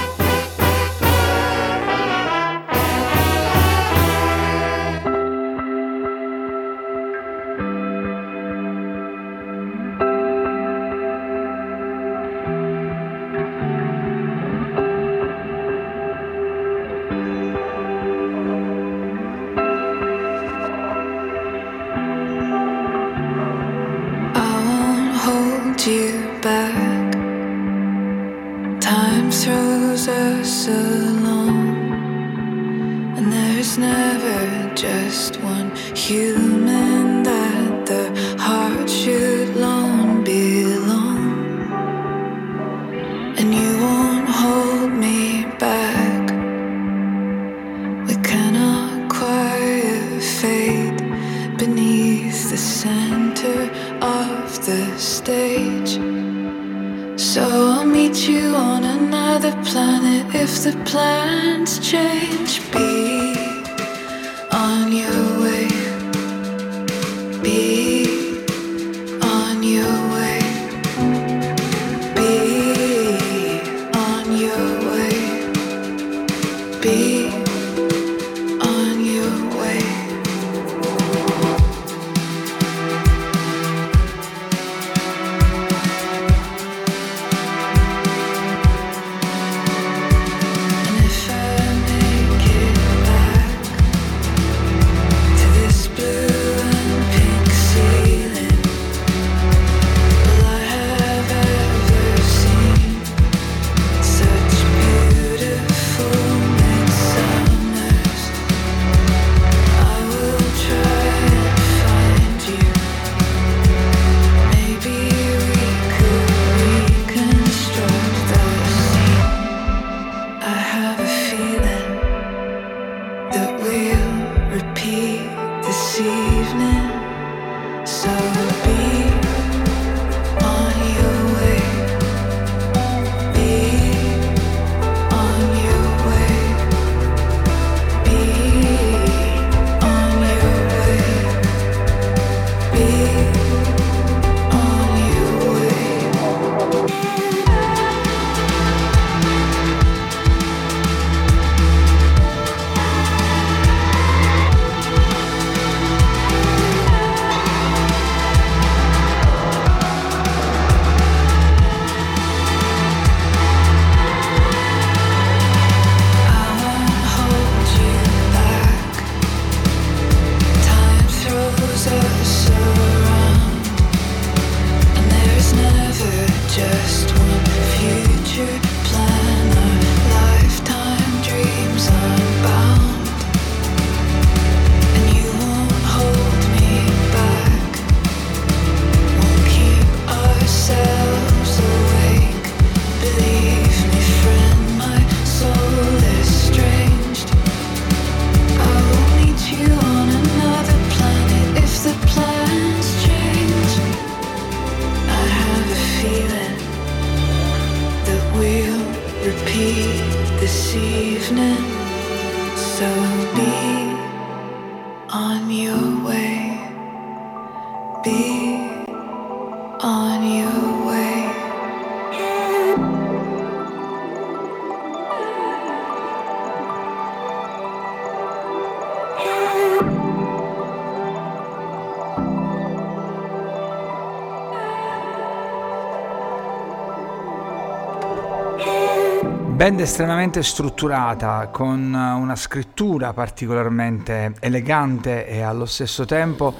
Band 239.65 239.79
estremamente 239.79 240.43
strutturata, 240.43 241.49
con 241.51 241.91
una 241.91 242.35
scrittura 242.35 243.13
particolarmente 243.13 244.35
elegante 244.39 245.25
e 245.25 245.41
allo 245.41 245.65
stesso 245.65 246.05
tempo 246.05 246.53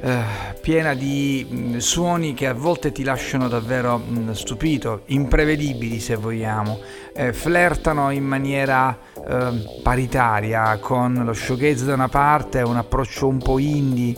eh, 0.00 0.18
piena 0.60 0.94
di 0.94 1.46
mh, 1.48 1.76
suoni 1.76 2.34
che 2.34 2.48
a 2.48 2.52
volte 2.52 2.90
ti 2.90 3.04
lasciano 3.04 3.46
davvero 3.46 3.98
mh, 3.98 4.32
stupito, 4.32 5.02
imprevedibili 5.06 6.00
se 6.00 6.16
vogliamo, 6.16 6.80
Eh, 7.12 7.32
flirtano 7.32 8.10
in 8.10 8.24
maniera 8.24 8.96
eh, 9.14 9.80
paritaria 9.82 10.76
con 10.78 11.22
lo 11.24 11.32
showgaze 11.32 11.84
da 11.84 11.94
una 11.94 12.08
parte, 12.08 12.62
un 12.62 12.76
approccio 12.76 13.28
un 13.28 13.38
po' 13.38 13.60
indie 13.60 14.14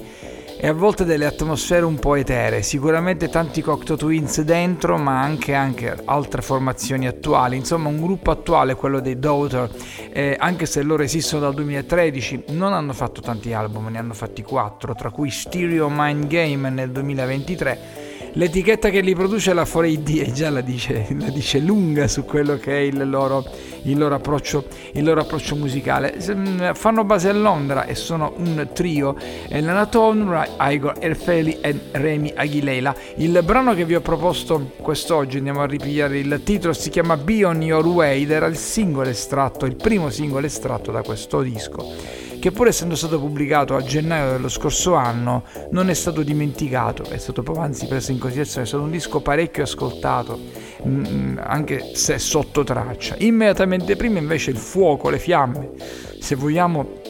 e 0.64 0.68
a 0.68 0.72
volte 0.72 1.04
delle 1.04 1.26
atmosfere 1.26 1.84
un 1.84 1.98
po' 1.98 2.14
eteree, 2.14 2.62
sicuramente 2.62 3.28
tanti 3.28 3.62
Cocteau 3.62 3.96
Twins 3.96 4.42
dentro, 4.42 4.96
ma 4.96 5.20
anche, 5.20 5.54
anche 5.54 6.00
altre 6.04 6.40
formazioni 6.40 7.08
attuali, 7.08 7.56
insomma 7.56 7.88
un 7.88 8.00
gruppo 8.00 8.30
attuale, 8.30 8.76
quello 8.76 9.00
dei 9.00 9.18
Daughter, 9.18 9.68
eh, 10.12 10.36
anche 10.38 10.66
se 10.66 10.82
loro 10.82 11.02
esistono 11.02 11.40
dal 11.40 11.54
2013, 11.54 12.44
non 12.50 12.74
hanno 12.74 12.92
fatto 12.92 13.20
tanti 13.20 13.52
album, 13.52 13.88
ne 13.88 13.98
hanno 13.98 14.14
fatti 14.14 14.42
quattro, 14.42 14.94
tra 14.94 15.10
cui 15.10 15.30
Stereo 15.30 15.88
Mind 15.90 16.28
Game 16.28 16.70
nel 16.70 16.92
2023. 16.92 18.01
L'etichetta 18.34 18.88
che 18.88 19.02
li 19.02 19.14
produce, 19.14 19.52
la 19.52 19.64
4AD, 19.64 20.20
e 20.20 20.32
già 20.32 20.48
la 20.48 20.62
dice, 20.62 21.06
la 21.18 21.28
dice 21.28 21.58
lunga 21.58 22.08
su 22.08 22.24
quello 22.24 22.56
che 22.56 22.72
è 22.72 22.80
il 22.80 23.08
loro, 23.10 23.44
il 23.82 23.98
loro, 23.98 24.14
approccio, 24.14 24.64
il 24.92 25.04
loro 25.04 25.20
approccio 25.20 25.54
musicale. 25.54 26.14
Mh, 26.16 26.72
Fanno 26.72 27.04
base 27.04 27.28
a 27.28 27.34
Londra 27.34 27.84
e 27.84 27.94
sono 27.94 28.32
un 28.38 28.70
trio, 28.72 29.16
Elena 29.48 29.84
Tonra, 29.84 30.46
Igor 30.58 30.94
Erfeli 30.98 31.58
e 31.60 31.78
Remy 31.90 32.32
Aguilera. 32.34 32.94
Il 33.16 33.38
brano 33.44 33.74
che 33.74 33.84
vi 33.84 33.94
ho 33.94 34.00
proposto 34.00 34.70
quest'oggi, 34.80 35.36
andiamo 35.36 35.60
a 35.60 35.66
ripigliare 35.66 36.18
il 36.18 36.40
titolo, 36.42 36.72
si 36.72 36.88
chiama 36.88 37.18
Be 37.18 37.44
On 37.44 37.60
Your 37.60 37.86
Way 37.86 38.22
ed 38.22 38.30
era 38.30 38.46
il 38.46 38.56
singolo 38.56 39.10
estratto, 39.10 39.66
il 39.66 39.76
primo 39.76 40.08
singolo 40.08 40.46
estratto 40.46 40.90
da 40.90 41.02
questo 41.02 41.42
disco 41.42 42.21
che 42.42 42.50
pur 42.50 42.66
essendo 42.66 42.96
stato 42.96 43.20
pubblicato 43.20 43.76
a 43.76 43.82
gennaio 43.82 44.32
dello 44.32 44.48
scorso 44.48 44.94
anno 44.94 45.44
non 45.70 45.88
è 45.90 45.94
stato 45.94 46.24
dimenticato, 46.24 47.04
è 47.04 47.16
stato 47.16 47.44
proprio 47.44 47.64
anzi 47.64 47.86
preso 47.86 48.10
in 48.10 48.18
considerazione, 48.18 48.64
è 48.64 48.68
stato 48.68 48.82
un 48.82 48.90
disco 48.90 49.20
parecchio 49.20 49.62
ascoltato, 49.62 50.40
mm, 50.84 51.38
anche 51.40 51.92
se 51.94 52.18
sotto 52.18 52.64
traccia. 52.64 53.14
Immediatamente 53.18 53.94
prima 53.94 54.18
invece 54.18 54.50
il 54.50 54.56
fuoco, 54.56 55.08
le 55.08 55.20
fiamme, 55.20 55.70
se 56.18 56.34
vogliamo 56.34 57.00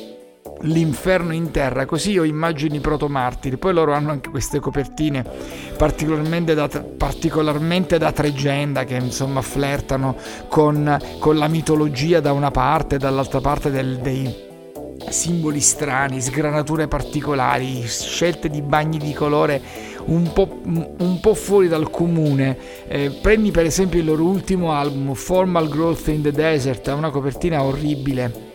l'inferno 0.64 1.32
in 1.32 1.50
terra, 1.50 1.86
così 1.86 2.10
io 2.10 2.24
immagino 2.24 2.74
i 2.74 2.80
protomartiri. 2.80 3.56
Poi 3.56 3.72
loro 3.72 3.94
hanno 3.94 4.10
anche 4.10 4.28
queste 4.28 4.60
copertine 4.60 5.24
particolarmente 5.78 6.52
da, 6.52 6.68
particolarmente 6.68 7.96
da 7.96 8.12
tregenda 8.12 8.84
che 8.84 8.96
insomma 8.96 9.40
flirtano 9.40 10.14
con, 10.48 10.98
con, 11.18 11.38
la 11.38 11.48
mitologia 11.48 12.20
da 12.20 12.32
una 12.32 12.50
parte 12.50 12.96
e 12.96 12.98
dall'altra 12.98 13.40
parte 13.40 13.70
del, 13.70 13.96
dei 13.96 14.50
simboli 15.08 15.60
strani, 15.60 16.20
sgranature 16.20 16.88
particolari, 16.88 17.82
scelte 17.86 18.48
di 18.48 18.62
bagni 18.62 18.98
di 18.98 19.12
colore 19.12 19.60
un 20.06 20.32
po', 20.32 20.60
un 20.64 21.18
po 21.20 21.34
fuori 21.34 21.68
dal 21.68 21.90
comune. 21.90 22.56
Eh, 22.88 23.10
prendi 23.10 23.50
per 23.50 23.66
esempio 23.66 24.00
il 24.00 24.06
loro 24.06 24.24
ultimo 24.24 24.72
album, 24.72 25.14
Formal 25.14 25.68
Growth 25.68 26.08
in 26.08 26.22
the 26.22 26.32
Desert, 26.32 26.88
ha 26.88 26.94
una 26.94 27.10
copertina 27.10 27.62
orribile, 27.62 28.50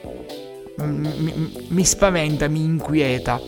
mi, 0.77 1.51
mi 1.67 1.85
spaventa, 1.85 2.47
mi 2.47 2.63
inquieta. 2.63 3.39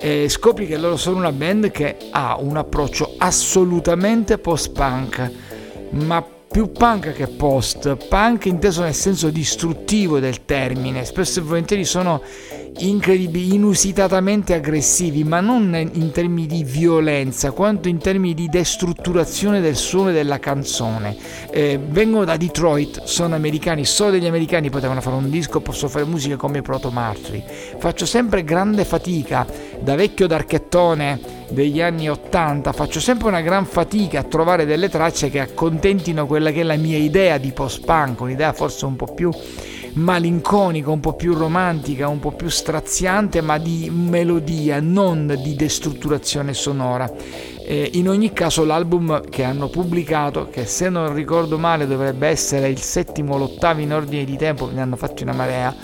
E 0.00 0.28
scopri 0.28 0.66
che 0.66 0.78
loro 0.78 0.96
sono 0.96 1.16
una 1.16 1.32
band 1.32 1.70
che 1.72 1.96
ha 2.10 2.36
un 2.38 2.56
approccio 2.56 3.14
assolutamente 3.18 4.38
post-punk, 4.38 5.30
ma 5.90 6.24
più 6.58 6.72
punk 6.72 7.12
che 7.12 7.28
post, 7.28 8.08
punk 8.08 8.46
inteso 8.46 8.82
nel 8.82 8.92
senso 8.92 9.30
distruttivo 9.30 10.18
del 10.18 10.44
termine, 10.44 11.04
spesso 11.04 11.38
e 11.38 11.42
volentieri 11.42 11.84
sono 11.84 12.20
incredibili, 12.78 13.54
inusitatamente 13.54 14.54
aggressivi, 14.54 15.24
ma 15.24 15.40
non 15.40 15.74
in 15.92 16.10
termini 16.10 16.46
di 16.46 16.64
violenza, 16.64 17.50
quanto 17.50 17.88
in 17.88 17.98
termini 17.98 18.34
di 18.34 18.48
destrutturazione 18.48 19.60
del 19.60 19.76
suono 19.76 20.10
della 20.12 20.38
canzone. 20.38 21.16
Eh, 21.50 21.78
vengono 21.82 22.24
da 22.24 22.36
Detroit, 22.36 23.02
sono 23.04 23.34
americani, 23.34 23.84
solo 23.84 24.10
degli 24.12 24.26
americani 24.26 24.70
potevano 24.70 25.00
fare 25.00 25.16
un 25.16 25.30
disco, 25.30 25.60
posso 25.60 25.88
fare 25.88 26.04
musica 26.04 26.36
come 26.36 26.62
Proto 26.62 26.90
Martri. 26.90 27.42
Faccio 27.78 28.06
sempre 28.06 28.44
grande 28.44 28.84
fatica, 28.84 29.46
da 29.80 29.94
vecchio 29.94 30.26
d'archettone 30.26 31.20
degli 31.50 31.80
anni 31.80 32.10
80, 32.10 32.72
faccio 32.72 33.00
sempre 33.00 33.28
una 33.28 33.40
gran 33.40 33.64
fatica 33.64 34.20
a 34.20 34.24
trovare 34.24 34.66
delle 34.66 34.88
tracce 34.88 35.30
che 35.30 35.40
accontentino 35.40 36.26
quella 36.26 36.50
che 36.50 36.60
è 36.60 36.64
la 36.64 36.76
mia 36.76 36.98
idea 36.98 37.38
di 37.38 37.52
post-punk, 37.52 38.20
un'idea 38.20 38.52
forse 38.52 38.84
un 38.84 38.96
po' 38.96 39.06
più 39.06 39.30
malinconica, 39.98 40.90
un 40.90 41.00
po' 41.00 41.14
più 41.14 41.34
romantica, 41.34 42.08
un 42.08 42.20
po' 42.20 42.32
più 42.32 42.48
straziante, 42.48 43.40
ma 43.40 43.58
di 43.58 43.90
melodia, 43.92 44.80
non 44.80 45.38
di 45.42 45.54
destrutturazione 45.54 46.54
sonora. 46.54 47.10
Eh, 47.64 47.90
in 47.94 48.08
ogni 48.08 48.32
caso 48.32 48.64
l'album 48.64 49.28
che 49.28 49.44
hanno 49.44 49.68
pubblicato, 49.68 50.48
che 50.48 50.64
se 50.64 50.88
non 50.88 51.12
ricordo 51.12 51.58
male 51.58 51.86
dovrebbe 51.86 52.28
essere 52.28 52.68
il 52.68 52.80
settimo 52.80 53.34
o 53.34 53.38
l'ottavo 53.38 53.80
in 53.80 53.92
ordine 53.92 54.24
di 54.24 54.36
tempo, 54.36 54.70
ne 54.72 54.80
hanno 54.80 54.96
fatti 54.96 55.22
una 55.22 55.34
marea, 55.34 55.74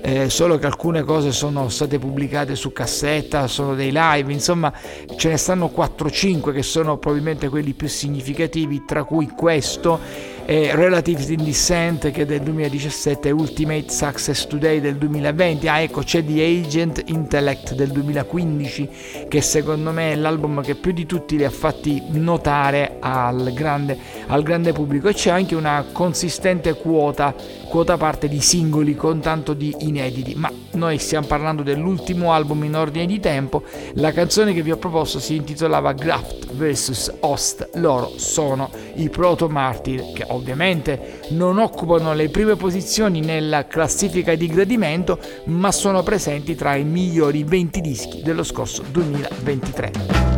eh, 0.00 0.30
solo 0.30 0.56
che 0.58 0.66
alcune 0.66 1.02
cose 1.02 1.32
sono 1.32 1.68
state 1.68 1.98
pubblicate 1.98 2.54
su 2.56 2.72
cassetta, 2.72 3.46
sono 3.46 3.74
dei 3.74 3.90
live, 3.92 4.32
insomma 4.32 4.72
ce 5.16 5.28
ne 5.28 5.36
stanno 5.36 5.70
4-5 5.74 6.52
che 6.52 6.62
sono 6.62 6.96
probabilmente 6.96 7.48
quelli 7.48 7.74
più 7.74 7.88
significativi, 7.88 8.84
tra 8.86 9.04
cui 9.04 9.28
questo 9.28 9.98
e 10.46 10.74
Relatives 10.74 11.28
in 11.28 11.42
Descent 11.42 12.10
che 12.10 12.22
è 12.22 12.26
del 12.26 12.40
2017 12.40 13.28
e 13.28 13.30
Ultimate 13.30 13.86
Success 13.88 14.46
Today 14.46 14.80
del 14.80 14.96
2020 14.96 15.68
ah 15.68 15.80
ecco 15.80 16.02
c'è 16.02 16.24
The 16.24 16.44
Agent 16.44 17.02
Intellect 17.06 17.74
del 17.74 17.90
2015 17.90 18.88
che 19.28 19.40
secondo 19.40 19.90
me 19.90 20.12
è 20.12 20.14
l'album 20.16 20.62
che 20.62 20.74
più 20.74 20.92
di 20.92 21.06
tutti 21.06 21.36
li 21.36 21.44
ha 21.44 21.50
fatti 21.50 22.02
notare 22.08 22.96
al 23.00 23.52
grande, 23.52 23.96
al 24.26 24.42
grande 24.42 24.72
pubblico. 24.72 25.08
E 25.08 25.14
c'è 25.14 25.30
anche 25.30 25.54
una 25.54 25.84
consistente 25.92 26.74
quota 26.74 27.34
quota 27.74 27.96
parte 27.96 28.28
di 28.28 28.40
singoli 28.40 28.94
con 28.94 29.18
tanto 29.18 29.52
di 29.52 29.74
inediti. 29.80 30.34
Ma 30.36 30.48
noi 30.74 30.98
stiamo 30.98 31.26
parlando 31.26 31.64
dell'ultimo 31.64 32.32
album 32.32 32.62
in 32.62 32.76
ordine 32.76 33.04
di 33.04 33.18
tempo. 33.18 33.64
La 33.94 34.12
canzone 34.12 34.52
che 34.52 34.62
vi 34.62 34.70
ho 34.70 34.76
proposto 34.76 35.18
si 35.18 35.34
intitolava 35.34 35.92
Graft 35.92 36.52
vs 36.52 37.14
Host. 37.20 37.70
Loro 37.74 38.12
sono 38.16 38.70
i 38.94 39.08
Proto 39.08 39.48
Martyr 39.48 40.12
che 40.12 40.24
ovviamente 40.34 41.20
non 41.30 41.58
occupano 41.58 42.12
le 42.14 42.28
prime 42.28 42.56
posizioni 42.56 43.20
nella 43.20 43.66
classifica 43.66 44.34
di 44.34 44.46
gradimento, 44.46 45.18
ma 45.44 45.72
sono 45.72 46.02
presenti 46.02 46.54
tra 46.54 46.74
i 46.76 46.84
migliori 46.84 47.44
20 47.44 47.80
dischi 47.80 48.22
dello 48.22 48.42
scorso 48.42 48.82
2023. 48.90 50.33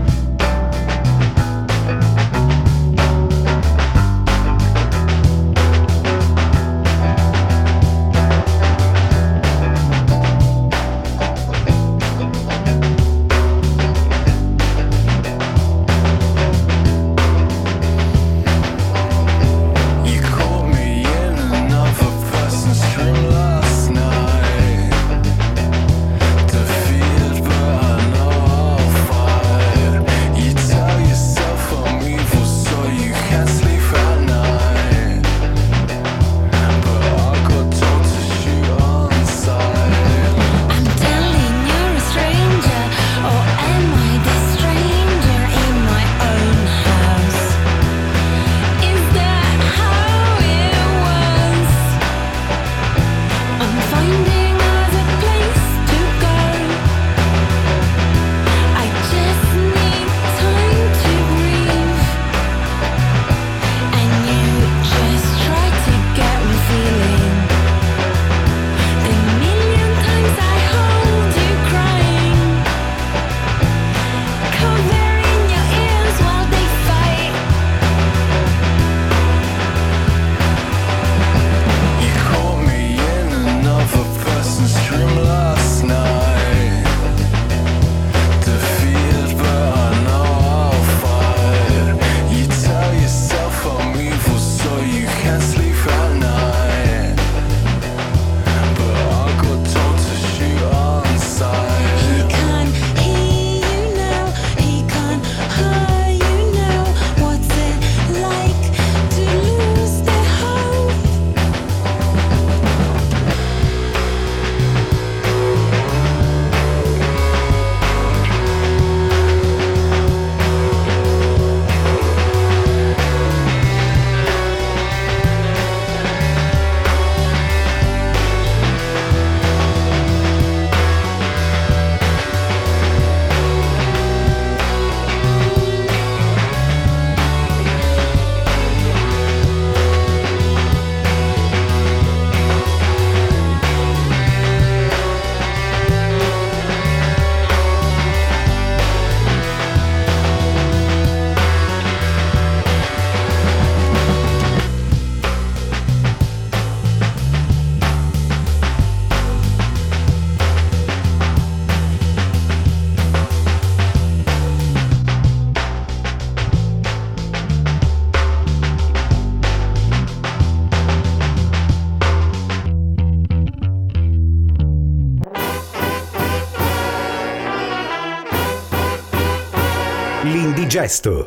gesto. 180.77 181.27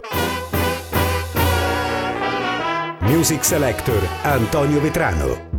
Music 3.00 3.44
Selector 3.44 4.00
Antonio 4.22 4.80
Vetrano. 4.80 5.59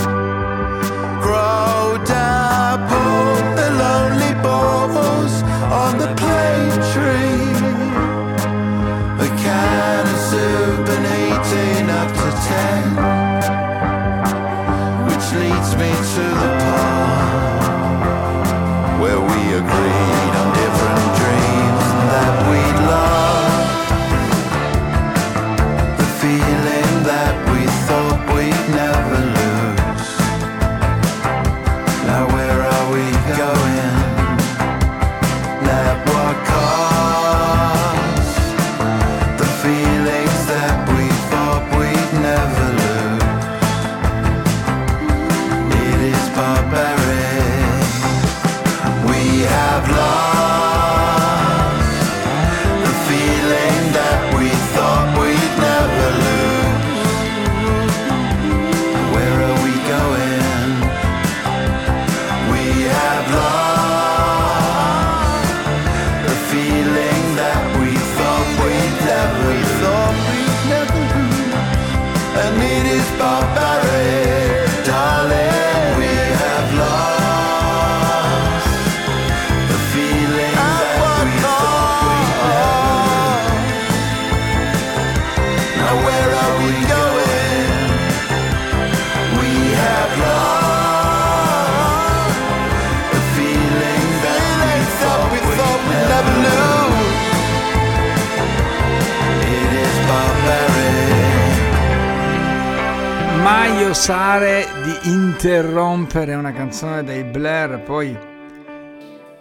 osare 103.91 104.65
di 104.83 105.09
interrompere 105.09 106.33
una 106.35 106.53
canzone 106.53 107.03
dei 107.03 107.25
Blair, 107.25 107.81
poi 107.81 108.17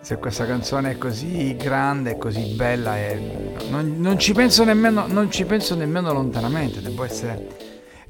se 0.01 0.17
questa 0.17 0.45
canzone 0.45 0.91
è 0.91 0.99
così 0.99 1.55
grande, 1.55 2.19
così 2.19 2.55
bella, 2.57 2.97
è... 2.97 3.17
non, 3.69 3.95
non, 3.99 4.19
ci 4.19 4.33
penso 4.33 4.65
nemmeno, 4.65 5.07
non 5.07 5.31
ci 5.31 5.45
penso 5.45 5.77
nemmeno 5.77 6.13
lontanamente, 6.13 6.81
devo 6.81 7.05
essere 7.05 7.47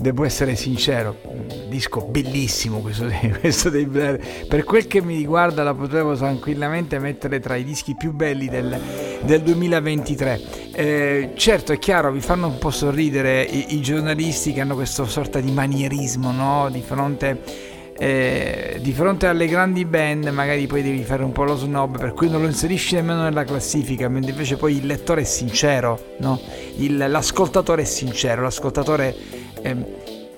devo 0.01 0.25
essere 0.25 0.57
sincero, 0.57 1.17
un 1.25 1.67
disco 1.69 2.01
bellissimo 2.01 2.79
questo, 2.79 3.07
questo 3.39 3.69
dei 3.69 3.85
Blair. 3.85 4.47
Per 4.49 4.65
quel 4.65 4.87
che 4.87 5.03
mi 5.03 5.15
riguarda 5.15 5.63
la 5.63 5.75
potevo 5.75 6.17
tranquillamente 6.17 6.99
mettere 6.99 7.39
tra 7.39 7.55
i 7.55 7.65
dischi 7.65 7.95
più 7.95 8.13
belli 8.13 8.49
del, 8.49 8.81
del 9.23 9.43
2023. 9.43 10.41
Eh, 10.73 11.31
certo 11.35 11.73
è 11.73 11.79
chiaro, 11.79 12.11
vi 12.13 12.23
fanno 12.23 12.47
un 12.47 12.57
po' 12.57 12.71
sorridere 12.71 13.43
i, 13.43 13.75
i 13.75 13.83
giornalisti 13.83 14.55
che 14.55 14.63
hanno 14.63 14.75
questa 14.75 15.05
sorta 15.05 15.39
di 15.39 15.53
manierismo 15.53 16.33
no? 16.33 16.69
di 16.71 16.81
fronte... 16.81 17.69
Eh, 18.03 18.79
di 18.81 18.93
fronte 18.95 19.27
alle 19.27 19.47
grandi 19.47 19.85
band 19.85 20.29
magari 20.29 20.67
poi 20.67 20.83
devi 20.83 21.05
fare 21.05 21.23
un 21.23 21.33
po' 21.33 21.45
lo 21.45 21.55
snob 21.55 21.99
per 21.99 22.15
cui 22.15 22.31
non 22.31 22.41
lo 22.41 22.47
inserisci 22.47 22.95
nemmeno 22.95 23.25
nella 23.25 23.45
classifica 23.45 24.09
mentre 24.09 24.31
invece 24.31 24.57
poi 24.57 24.79
il 24.79 24.87
lettore 24.87 25.21
è 25.21 25.25
sincero 25.25 26.15
no? 26.21 26.41
il, 26.79 26.97
l'ascoltatore 26.97 27.83
è 27.83 27.85
sincero 27.85 28.41
l'ascoltatore 28.41 29.15
eh, 29.63 29.77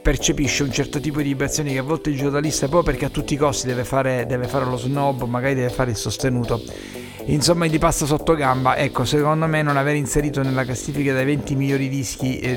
percepisce 0.03 0.65
un 0.65 0.73
certo 0.73 0.99
tipo 0.99 1.19
di 1.19 1.29
vibrazioni 1.29 1.73
che 1.73 1.79
a 1.79 1.83
volte 1.83 2.11
il 2.11 2.17
giornalista 2.17 2.69
poi 2.69 2.83
perché 2.83 3.05
a 3.05 3.09
tutti 3.09 3.35
i 3.35 3.37
costi 3.37 3.67
deve 3.67 3.85
fare, 3.85 4.27
deve 4.27 4.49
fare 4.49 4.65
lo 4.65 4.77
snob, 4.77 5.23
magari 5.25 5.55
deve 5.55 5.71
fare 5.71 5.91
il 5.91 5.97
sostenuto. 5.97 6.61
Insomma 7.27 7.67
gli 7.67 7.79
passa 7.79 8.05
sotto 8.05 8.35
gamba. 8.35 8.77
Ecco 8.77 9.05
secondo 9.05 9.47
me 9.47 9.63
non 9.63 9.77
aver 9.77 9.95
inserito 9.95 10.43
nella 10.43 10.65
classifica 10.65 11.13
dei 11.15 11.25
20 11.25 11.55
migliori 11.55 11.89
dischi 11.89 12.41
eh, 12.41 12.57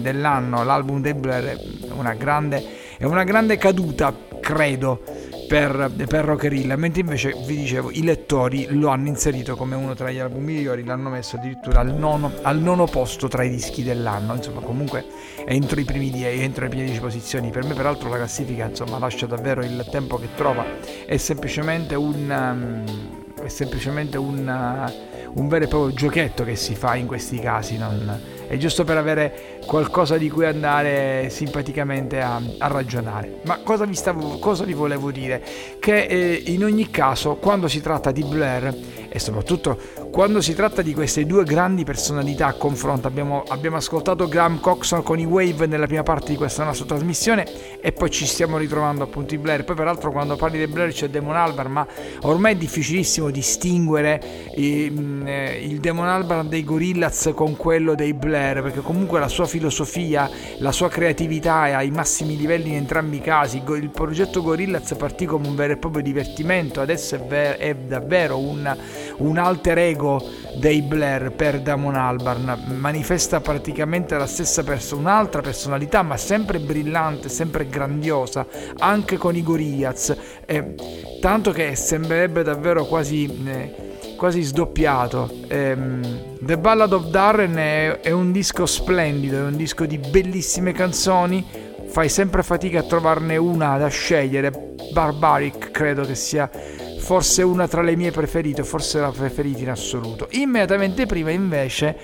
dell'anno 0.00 0.64
l'album 0.64 1.00
Debler 1.00 1.44
è 1.44 1.58
una 1.92 2.14
grande, 2.14 2.64
è 2.98 3.04
una 3.04 3.24
grande 3.24 3.56
caduta 3.56 4.12
credo 4.40 5.02
per, 5.50 5.90
per 6.06 6.24
Rockerilla, 6.26 6.76
mentre 6.76 7.00
invece 7.00 7.34
vi 7.44 7.56
dicevo 7.56 7.90
i 7.90 8.04
lettori 8.04 8.68
lo 8.70 8.86
hanno 8.86 9.08
inserito 9.08 9.56
come 9.56 9.74
uno 9.74 9.96
tra 9.96 10.08
gli 10.08 10.20
album 10.20 10.44
migliori, 10.44 10.84
l'hanno 10.84 11.08
messo 11.08 11.34
addirittura 11.34 11.80
al 11.80 11.92
nono, 11.92 12.34
al 12.42 12.60
nono 12.60 12.84
posto 12.84 13.26
tra 13.26 13.42
i 13.42 13.50
dischi 13.50 13.82
dell'anno, 13.82 14.36
insomma 14.36 14.60
comunque 14.60 15.04
entro 15.44 15.80
i 15.80 15.84
primi 15.84 16.12
10, 16.12 16.40
entro 16.40 16.62
le 16.62 16.68
prime 16.68 16.84
10 16.84 17.00
posizioni, 17.00 17.50
per 17.50 17.64
me 17.64 17.74
peraltro 17.74 18.08
la 18.08 18.18
classifica 18.18 18.66
insomma 18.66 18.98
lascia 18.98 19.26
davvero 19.26 19.64
il 19.64 19.84
tempo 19.90 20.18
che 20.18 20.28
trova, 20.36 20.64
è 21.04 21.16
semplicemente 21.16 21.96
un... 21.96 22.84
Um, 22.86 23.18
è 23.42 23.48
semplicemente 23.48 24.18
un, 24.18 24.92
un 25.32 25.48
vero 25.48 25.64
e 25.64 25.68
proprio 25.68 25.94
giochetto 25.94 26.44
che 26.44 26.56
si 26.56 26.74
fa 26.74 26.94
in 26.94 27.06
questi 27.06 27.38
casi, 27.38 27.78
non, 27.78 28.20
è 28.46 28.56
giusto 28.58 28.84
per 28.84 28.98
avere 28.98 29.59
qualcosa 29.70 30.18
di 30.18 30.28
cui 30.28 30.46
andare 30.46 31.28
simpaticamente 31.30 32.20
a, 32.20 32.42
a 32.58 32.66
ragionare. 32.66 33.38
Ma 33.44 33.60
cosa 33.62 33.84
vi, 33.84 33.94
stavo, 33.94 34.40
cosa 34.40 34.64
vi 34.64 34.72
volevo 34.72 35.12
dire? 35.12 35.40
Che 35.78 36.06
eh, 36.06 36.42
in 36.46 36.64
ogni 36.64 36.90
caso, 36.90 37.36
quando 37.36 37.68
si 37.68 37.80
tratta 37.80 38.10
di 38.10 38.24
Blair, 38.24 38.74
e 39.12 39.18
soprattutto 39.20 39.78
quando 40.10 40.40
si 40.40 40.54
tratta 40.54 40.82
di 40.82 40.92
queste 40.92 41.24
due 41.26 41.44
grandi 41.44 41.84
personalità 41.84 42.46
a 42.46 42.52
confronto, 42.54 43.06
abbiamo, 43.06 43.44
abbiamo 43.46 43.76
ascoltato 43.76 44.26
Graham 44.26 44.58
Coxon 44.58 45.04
con 45.04 45.18
i 45.20 45.24
Wave 45.24 45.66
nella 45.66 45.86
prima 45.86 46.02
parte 46.02 46.30
di 46.30 46.36
questa 46.36 46.64
nostra 46.64 46.86
trasmissione 46.86 47.78
e 47.80 47.92
poi 47.92 48.10
ci 48.10 48.26
stiamo 48.26 48.56
ritrovando 48.56 49.04
appunto 49.04 49.34
i 49.34 49.38
Blair. 49.38 49.64
Poi 49.64 49.76
peraltro 49.76 50.10
quando 50.10 50.34
parli 50.34 50.58
di 50.58 50.66
Blair 50.66 50.92
c'è 50.92 51.08
Demon 51.08 51.36
Albarn, 51.36 51.70
ma 51.70 51.86
ormai 52.22 52.54
è 52.54 52.56
difficilissimo 52.56 53.30
distinguere 53.30 54.20
il, 54.56 55.22
eh, 55.26 55.64
il 55.64 55.78
Demon 55.78 56.06
Albarn 56.06 56.48
dei 56.48 56.64
Gorillaz 56.64 57.30
con 57.34 57.56
quello 57.56 57.94
dei 57.94 58.14
Blair, 58.14 58.62
perché 58.62 58.80
comunque 58.80 59.20
la 59.20 59.28
sua 59.28 59.46
filosofia, 59.46 59.59
la 59.60 60.72
sua 60.72 60.88
creatività 60.88 61.66
è 61.66 61.72
ai 61.72 61.90
massimi 61.90 62.36
livelli 62.36 62.70
in 62.70 62.76
entrambi 62.76 63.16
i 63.16 63.20
casi. 63.20 63.62
Il 63.66 63.90
progetto 63.90 64.42
Gorillaz 64.42 64.94
partì 64.94 65.26
come 65.26 65.48
un 65.48 65.54
vero 65.54 65.74
e 65.74 65.76
proprio 65.76 66.02
divertimento, 66.02 66.80
adesso 66.80 67.16
è, 67.16 67.18
ver- 67.20 67.58
è 67.58 67.74
davvero 67.74 68.38
un, 68.38 68.76
un, 69.18 69.38
alter 69.38 69.78
ego 69.78 70.22
dei 70.56 70.82
Blair 70.82 71.32
per 71.32 71.60
Damon 71.60 71.94
Albarn, 71.94 72.76
manifesta 72.78 73.40
praticamente 73.40 74.16
la 74.16 74.26
stessa 74.26 74.62
persona, 74.62 75.00
un'altra 75.00 75.42
personalità, 75.42 76.02
ma 76.02 76.16
sempre 76.16 76.58
brillante, 76.58 77.28
sempre 77.28 77.68
grandiosa, 77.68 78.46
anche 78.78 79.16
con 79.16 79.36
i 79.36 79.42
Gorillaz, 79.42 80.16
eh, 80.46 80.74
tanto 81.20 81.52
che 81.52 81.74
sembrerebbe 81.76 82.42
davvero 82.42 82.84
quasi... 82.86 83.42
Eh, 83.46 83.88
quasi 84.20 84.42
sdoppiato. 84.42 85.30
Ehm, 85.48 86.36
The 86.40 86.58
Ballad 86.58 86.92
of 86.92 87.06
Darren 87.06 87.54
è, 87.56 88.00
è 88.00 88.10
un 88.10 88.32
disco 88.32 88.66
splendido, 88.66 89.38
è 89.38 89.42
un 89.44 89.56
disco 89.56 89.86
di 89.86 89.96
bellissime 89.96 90.72
canzoni. 90.72 91.42
Fai 91.86 92.10
sempre 92.10 92.42
fatica 92.42 92.80
a 92.80 92.82
trovarne 92.82 93.38
una 93.38 93.78
da 93.78 93.88
scegliere. 93.88 94.74
Barbaric 94.92 95.70
credo 95.70 96.02
che 96.02 96.14
sia 96.14 96.50
forse 96.98 97.40
una 97.42 97.66
tra 97.66 97.80
le 97.80 97.96
mie 97.96 98.10
preferite, 98.10 98.62
forse 98.62 99.00
la 99.00 99.10
preferita 99.10 99.60
in 99.60 99.70
assoluto. 99.70 100.28
Immediatamente 100.32 101.06
prima 101.06 101.30
invece 101.30 101.96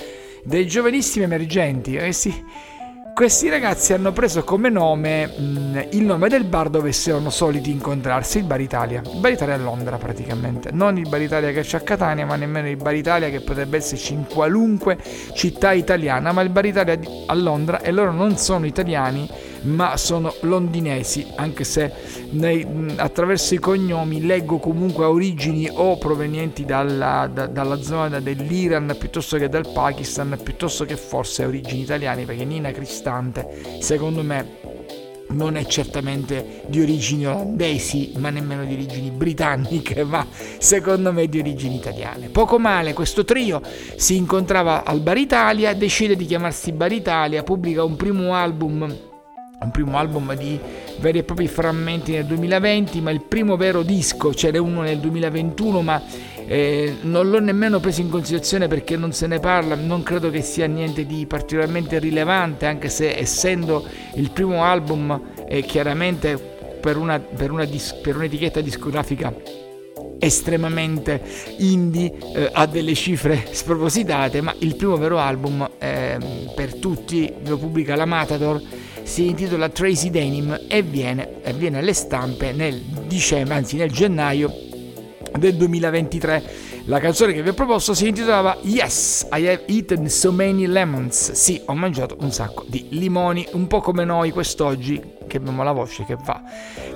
dei 0.42 0.66
giovanissimi 0.66 1.26
emergenti. 1.26 1.96
Eh 1.96 2.12
sì, 2.12 2.32
questi 3.16 3.48
ragazzi 3.48 3.94
hanno 3.94 4.12
preso 4.12 4.44
come 4.44 4.68
nome 4.68 5.26
mh, 5.26 5.42
mm, 5.42 5.78
il 5.92 6.04
nome 6.04 6.28
del 6.28 6.44
bar 6.44 6.68
dove 6.68 6.92
erano 7.06 7.30
soliti 7.30 7.70
incontrarsi, 7.70 8.36
il 8.36 8.44
Bar 8.44 8.60
Italia. 8.60 9.00
Il 9.10 9.20
Bar 9.20 9.32
Italia 9.32 9.54
a 9.54 9.56
Londra 9.56 9.96
praticamente, 9.96 10.70
non 10.70 10.98
il 10.98 11.08
Bar 11.08 11.22
Italia 11.22 11.50
che 11.50 11.62
c'è 11.62 11.78
a 11.78 11.80
Catania, 11.80 12.26
ma 12.26 12.36
nemmeno 12.36 12.68
il 12.68 12.76
Bar 12.76 12.94
Italia 12.94 13.30
che 13.30 13.40
potrebbe 13.40 13.78
esserci 13.78 14.12
in 14.12 14.26
qualunque 14.26 14.98
città 15.32 15.72
italiana, 15.72 16.30
ma 16.32 16.42
il 16.42 16.50
Bar 16.50 16.66
Italia 16.66 16.98
a 17.24 17.34
Londra 17.34 17.80
e 17.80 17.90
loro 17.90 18.12
non 18.12 18.36
sono 18.36 18.66
italiani 18.66 19.26
ma 19.66 19.96
sono 19.96 20.34
londinesi, 20.40 21.26
anche 21.36 21.64
se 21.64 21.92
nei, 22.30 22.66
attraverso 22.96 23.54
i 23.54 23.58
cognomi 23.58 24.24
leggo 24.24 24.58
comunque 24.58 25.04
origini 25.04 25.68
o 25.70 25.98
provenienti 25.98 26.64
dalla, 26.64 27.28
da, 27.32 27.46
dalla 27.46 27.80
zona 27.80 28.20
dell'Iran 28.20 28.94
piuttosto 28.98 29.36
che 29.36 29.48
dal 29.48 29.68
Pakistan, 29.72 30.38
piuttosto 30.42 30.84
che 30.84 30.96
forse 30.96 31.44
origini 31.44 31.82
italiane, 31.82 32.24
perché 32.24 32.44
Nina 32.44 32.70
Cristante, 32.70 33.78
secondo 33.80 34.22
me, 34.22 34.74
non 35.28 35.56
è 35.56 35.64
certamente 35.66 36.62
di 36.68 36.80
origini 36.80 37.26
olandesi, 37.26 38.12
ma 38.16 38.30
nemmeno 38.30 38.64
di 38.64 38.74
origini 38.74 39.10
britanniche, 39.10 40.04
ma 40.04 40.24
secondo 40.58 41.12
me 41.12 41.26
di 41.26 41.40
origini 41.40 41.76
italiane. 41.76 42.28
Poco 42.28 42.58
male, 42.58 42.92
questo 42.92 43.24
trio 43.24 43.60
si 43.96 44.16
incontrava 44.16 44.84
al 44.84 45.00
Bar 45.00 45.18
Italia, 45.18 45.74
decide 45.74 46.14
di 46.14 46.26
chiamarsi 46.26 46.72
Bar 46.72 46.92
Italia, 46.92 47.42
pubblica 47.42 47.82
un 47.82 47.96
primo 47.96 48.34
album 48.34 49.05
un 49.66 49.70
primo 49.72 49.98
album 49.98 50.34
di 50.34 50.58
veri 51.00 51.18
e 51.18 51.22
propri 51.24 51.48
frammenti 51.48 52.12
nel 52.12 52.24
2020, 52.24 53.00
ma 53.00 53.10
il 53.10 53.20
primo 53.20 53.56
vero 53.56 53.82
disco 53.82 54.32
ce 54.32 54.50
n'è 54.50 54.58
uno 54.58 54.82
nel 54.82 54.98
2021, 54.98 55.82
ma 55.82 56.00
eh, 56.46 56.96
non 57.02 57.28
l'ho 57.28 57.40
nemmeno 57.40 57.80
preso 57.80 58.00
in 58.00 58.08
considerazione 58.08 58.68
perché 58.68 58.96
non 58.96 59.12
se 59.12 59.26
ne 59.26 59.40
parla, 59.40 59.74
non 59.74 60.02
credo 60.02 60.30
che 60.30 60.42
sia 60.42 60.66
niente 60.66 61.04
di 61.04 61.26
particolarmente 61.26 61.98
rilevante, 61.98 62.66
anche 62.66 62.88
se 62.88 63.16
essendo 63.16 63.84
il 64.14 64.30
primo 64.30 64.62
album 64.62 65.20
eh, 65.48 65.62
chiaramente 65.62 66.38
per, 66.80 66.96
una, 66.96 67.18
per, 67.18 67.50
una 67.50 67.64
dis- 67.64 67.94
per 67.94 68.16
un'etichetta 68.16 68.60
discografica 68.60 69.34
estremamente 70.18 71.20
indie, 71.58 72.12
eh, 72.34 72.50
ha 72.52 72.66
delle 72.66 72.94
cifre 72.94 73.46
spropositate, 73.50 74.40
ma 74.40 74.54
il 74.60 74.76
primo 74.76 74.96
vero 74.96 75.18
album 75.18 75.68
eh, 75.78 76.18
per 76.54 76.74
tutti 76.74 77.32
lo 77.44 77.58
pubblica 77.58 77.96
la 77.96 78.06
Matador 78.06 78.60
si 79.06 79.28
intitola 79.28 79.68
Tracy 79.68 80.10
Denim 80.10 80.66
e 80.66 80.82
viene, 80.82 81.40
e 81.40 81.52
viene 81.52 81.78
alle 81.78 81.94
stampe 81.94 82.52
nel 82.52 82.80
dicembre, 82.80 83.54
anzi 83.54 83.76
nel 83.76 83.90
gennaio 83.90 84.52
del 85.38 85.54
2023. 85.54 86.74
La 86.86 86.98
canzone 86.98 87.32
che 87.32 87.42
vi 87.42 87.48
ho 87.48 87.54
proposto 87.54 87.94
si 87.94 88.08
intitolava 88.08 88.58
Yes, 88.62 89.28
I 89.32 89.46
have 89.46 89.62
eaten 89.66 90.08
so 90.08 90.32
many 90.32 90.66
lemons. 90.66 91.32
Sì, 91.32 91.62
ho 91.66 91.74
mangiato 91.74 92.16
un 92.20 92.32
sacco 92.32 92.64
di 92.66 92.88
limoni, 92.90 93.46
un 93.52 93.68
po' 93.68 93.80
come 93.80 94.04
noi 94.04 94.32
quest'oggi, 94.32 95.00
che 95.26 95.36
abbiamo 95.36 95.62
la 95.62 95.72
voce 95.72 96.04
che 96.04 96.16
va, 96.22 96.42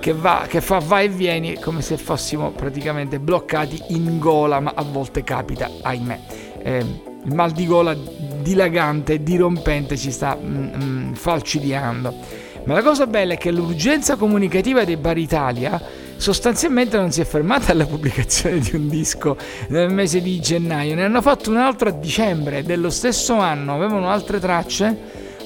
che 0.01 0.13
va, 0.13 0.47
che 0.49 0.61
fa 0.61 0.79
va 0.79 1.01
e 1.01 1.09
vieni, 1.09 1.55
come 1.61 1.81
se 1.81 1.97
fossimo 1.97 2.51
praticamente 2.51 3.21
bloccati 3.21 3.81
in 3.89 4.19
gola, 4.19 4.59
ma 4.59 4.73
a 4.75 4.83
volte 4.83 5.23
capita, 5.23 5.71
ahimè. 5.83 6.21
Eh, 6.63 7.09
il 7.25 7.35
mal 7.35 7.53
di 7.53 7.66
gola 7.66 7.95
dilagante 7.95 9.23
dirompente 9.23 9.97
ci 9.97 10.11
sta 10.11 10.37
mm, 10.41 10.68
mm, 10.83 11.12
falcidiando. 11.12 12.14
Ma 12.64 12.75
la 12.75 12.83
cosa 12.83 13.07
bella 13.07 13.35
è 13.35 13.39
che 13.39 13.51
l'urgenza 13.51 14.16
comunicativa 14.16 14.85
dei 14.85 14.97
Bar 14.97 15.16
Italia 15.16 15.81
sostanzialmente 16.16 16.99
non 16.99 17.11
si 17.11 17.23
è 17.23 17.25
fermata 17.25 17.73
alla 17.73 17.87
pubblicazione 17.87 18.59
di 18.59 18.77
un 18.77 18.89
disco 18.89 19.37
nel 19.68 19.91
mese 19.91 20.21
di 20.21 20.39
gennaio, 20.41 20.95
ne 20.95 21.05
hanno 21.05 21.23
fatto 21.23 21.49
un 21.49 21.57
altro 21.57 21.89
a 21.89 21.93
dicembre 21.93 22.62
dello 22.62 22.91
stesso 22.91 23.35
anno, 23.37 23.75
avevano 23.75 24.11
altre 24.11 24.39
tracce, 24.39 24.95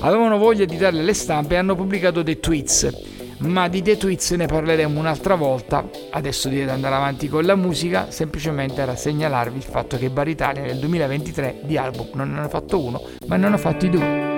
avevano 0.01 0.37
voglia 0.37 0.64
di 0.64 0.77
darle 0.77 1.01
alle 1.01 1.14
stampe 1.14 1.55
e 1.55 1.59
hanno 1.59 1.77
pubblicato 1.77 2.22
dei 2.22 2.41
tweets 2.41 3.14
ma 3.39 3.68
di 3.68 3.82
The 3.82 3.97
Tweets 3.97 4.32
ne 4.32 4.47
parleremo 4.47 4.99
un'altra 4.99 5.35
volta. 5.35 5.89
Adesso 6.11 6.49
direi 6.49 6.64
di 6.64 6.70
andare 6.70 6.95
avanti 6.95 7.28
con 7.28 7.45
la 7.45 7.55
musica, 7.55 8.11
semplicemente 8.11 8.80
era 8.80 8.97
segnalarvi 8.97 9.57
il 9.57 9.64
fatto 9.64 9.97
che 9.97 10.11
Bar 10.11 10.28
Italia 10.28 10.62
nel 10.62 10.78
2023 10.78 11.61
di 11.62 11.76
album 11.76 12.09
non 12.14 12.32
ne 12.32 12.39
hanno 12.39 12.49
fatto 12.49 12.82
uno, 12.82 13.01
ma 13.26 13.37
ne 13.37 13.47
hanno 13.47 13.59
fatti 13.59 13.89
due. 13.89 14.34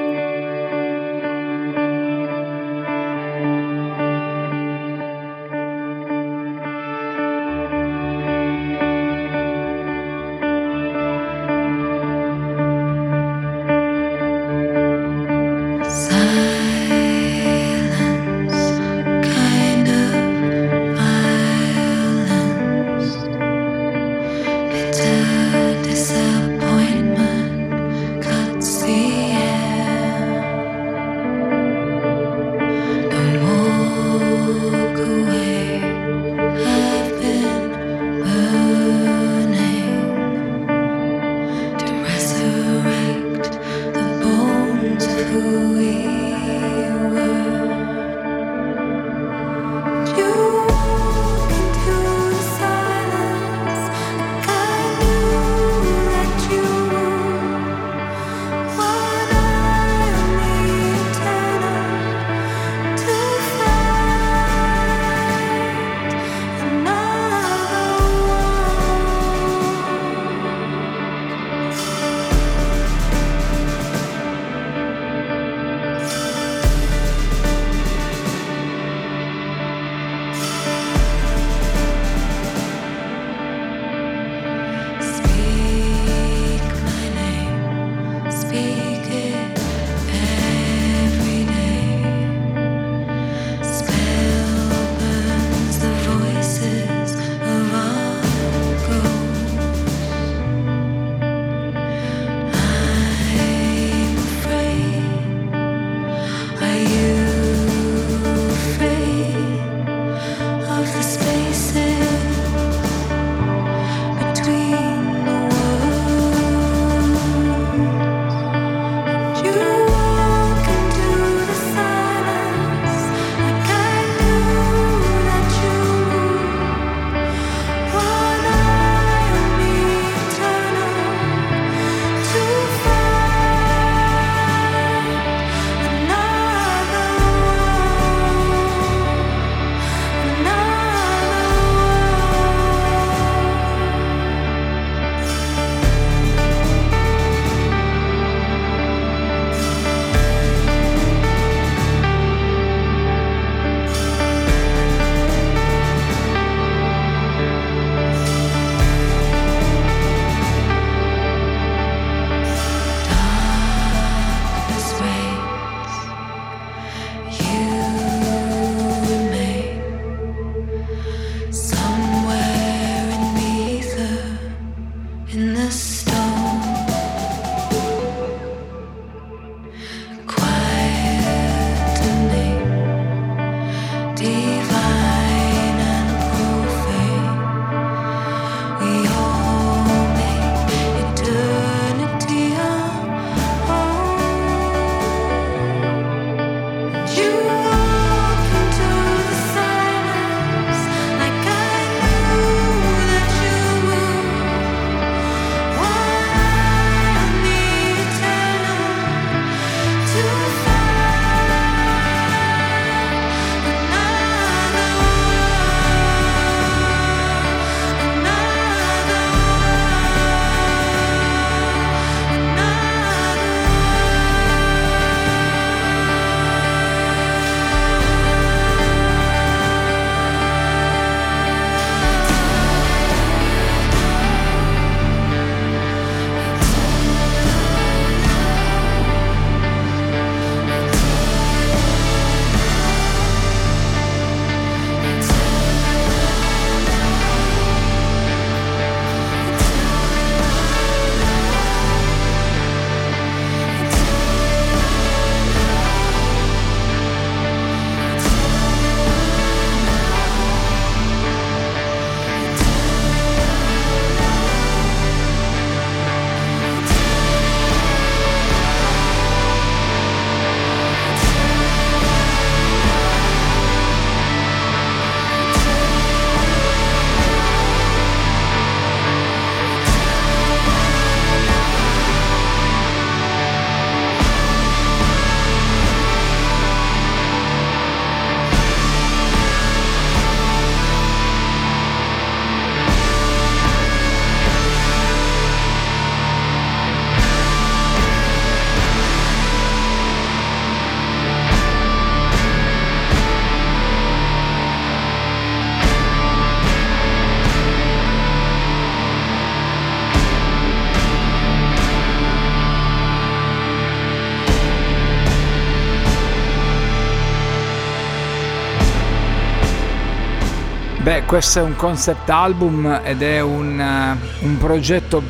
Questo 321.26 321.58
è 321.58 321.62
un 321.62 321.74
concept 321.74 322.30
album 322.30 323.00
ed 323.02 323.20
è 323.20 323.40
un, 323.40 323.78
uh, 323.80 324.44
un 324.46 324.58
progetto 324.58 325.20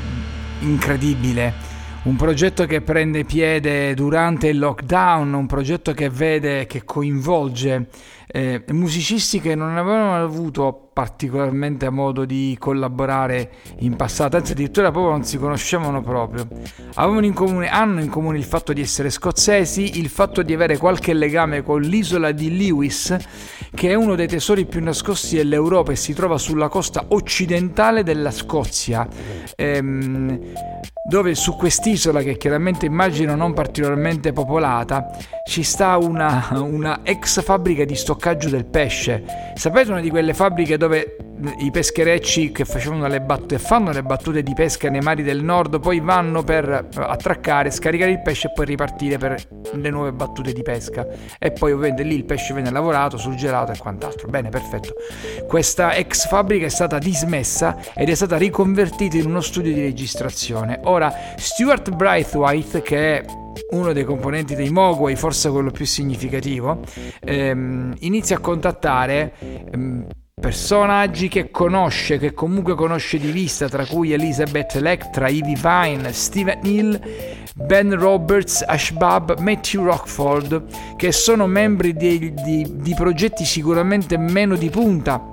incredibile. 0.60 1.54
Un 2.02 2.16
progetto 2.16 2.66
che 2.66 2.82
prende 2.82 3.24
piede 3.24 3.94
durante 3.94 4.48
il 4.48 4.58
lockdown, 4.58 5.32
un 5.32 5.46
progetto 5.46 5.92
che 5.92 6.10
vede, 6.10 6.66
che 6.66 6.84
coinvolge 6.84 7.88
eh, 8.26 8.64
musicisti 8.68 9.40
che 9.40 9.54
non 9.54 9.76
avevano 9.76 10.22
avuto 10.22 10.90
particolarmente 10.92 11.90
modo 11.90 12.24
di 12.24 12.56
collaborare 12.58 13.50
in 13.80 13.96
passato, 13.96 14.36
anzi 14.36 14.52
addirittura 14.52 14.90
proprio 14.90 15.12
non 15.12 15.24
si 15.24 15.36
conoscevano 15.36 16.00
proprio. 16.00 16.48
In 16.96 17.34
comune, 17.34 17.68
hanno 17.68 18.00
in 18.00 18.08
comune 18.08 18.38
il 18.38 18.44
fatto 18.44 18.72
di 18.72 18.80
essere 18.80 19.10
scozzesi, 19.10 19.98
il 19.98 20.08
fatto 20.08 20.42
di 20.42 20.54
avere 20.54 20.78
qualche 20.78 21.12
legame 21.12 21.62
con 21.62 21.82
l'isola 21.82 22.32
di 22.32 22.56
Lewis, 22.56 23.14
che 23.74 23.90
è 23.90 23.94
uno 23.94 24.14
dei 24.14 24.26
tesori 24.26 24.64
più 24.64 24.82
nascosti 24.82 25.36
dell'Europa 25.36 25.92
e 25.92 25.96
si 25.96 26.14
trova 26.14 26.38
sulla 26.38 26.68
costa 26.68 27.04
occidentale 27.08 28.02
della 28.02 28.30
Scozia. 28.30 29.06
Ehm, 29.54 30.40
dove 31.08 31.36
su 31.36 31.54
quest'isola, 31.54 32.20
che 32.22 32.36
chiaramente 32.36 32.84
immagino 32.86 33.36
non 33.36 33.52
particolarmente 33.52 34.32
popolata, 34.32 35.16
ci 35.44 35.62
sta 35.62 35.96
una, 35.98 36.48
una 36.54 37.00
ex 37.04 37.44
fabbrica 37.44 37.84
di 37.84 37.94
stoccaggio 37.94 38.15
del 38.48 38.64
pesce. 38.64 39.22
Sapete 39.54 39.90
una 39.90 40.00
di 40.00 40.10
quelle 40.10 40.34
fabbriche 40.34 40.76
dove 40.76 41.16
i 41.58 41.70
pescherecci 41.70 42.50
che 42.50 42.64
facevano 42.64 43.06
le 43.08 43.20
battute 43.20 43.58
fanno 43.58 43.92
le 43.92 44.02
battute 44.02 44.42
di 44.42 44.54
pesca 44.54 44.88
nei 44.88 45.00
mari 45.00 45.22
del 45.22 45.44
nord, 45.44 45.78
poi 45.80 46.00
vanno 46.00 46.42
per 46.42 46.88
attraccare, 46.94 47.70
scaricare 47.70 48.10
il 48.10 48.22
pesce 48.22 48.48
e 48.48 48.52
poi 48.54 48.64
ripartire 48.64 49.18
per 49.18 49.36
le 49.74 49.90
nuove 49.90 50.12
battute 50.12 50.52
di 50.52 50.62
pesca. 50.62 51.06
E 51.38 51.50
poi 51.52 51.72
ovviamente 51.72 52.02
lì 52.02 52.14
il 52.14 52.24
pesce 52.24 52.54
viene 52.54 52.70
lavorato, 52.70 53.18
surgelato 53.18 53.72
e 53.72 53.78
quant'altro. 53.78 54.28
Bene, 54.28 54.48
perfetto. 54.48 54.94
Questa 55.46 55.94
ex 55.94 56.26
fabbrica 56.26 56.66
è 56.66 56.70
stata 56.70 56.98
dismessa 56.98 57.76
ed 57.94 58.08
è 58.08 58.14
stata 58.14 58.36
riconvertita 58.36 59.16
in 59.16 59.26
uno 59.26 59.40
studio 59.40 59.72
di 59.72 59.82
registrazione. 59.82 60.80
Ora, 60.84 61.12
Stuart 61.36 61.90
Braithwaite, 61.90 62.82
che 62.82 63.18
è 63.18 63.24
uno 63.70 63.92
dei 63.92 64.04
componenti 64.04 64.54
dei 64.54 64.70
Mogwai, 64.70 65.16
forse 65.16 65.50
quello 65.50 65.70
più 65.70 65.84
significativo, 65.84 66.80
ehm, 67.20 67.94
inizia 68.00 68.36
a 68.36 68.40
contattare 68.40 69.32
ehm, 69.72 70.06
personaggi 70.38 71.28
che 71.28 71.50
conosce, 71.50 72.18
che 72.18 72.34
comunque 72.34 72.74
conosce 72.74 73.18
di 73.18 73.30
vista, 73.30 73.68
tra 73.68 73.86
cui 73.86 74.12
Elizabeth 74.12 74.74
Electra, 74.74 75.28
Ivy 75.28 75.54
Vine, 75.54 76.12
Steven 76.12 76.60
Hill, 76.62 77.00
Ben 77.54 77.98
Roberts, 77.98 78.62
Ashbab, 78.66 79.38
Matthew 79.38 79.84
Rockford, 79.84 80.96
che 80.96 81.10
sono 81.10 81.46
membri 81.46 81.94
di, 81.94 82.34
di, 82.34 82.66
di 82.70 82.94
progetti 82.94 83.46
sicuramente 83.46 84.18
meno 84.18 84.56
di 84.56 84.68
punta 84.68 85.32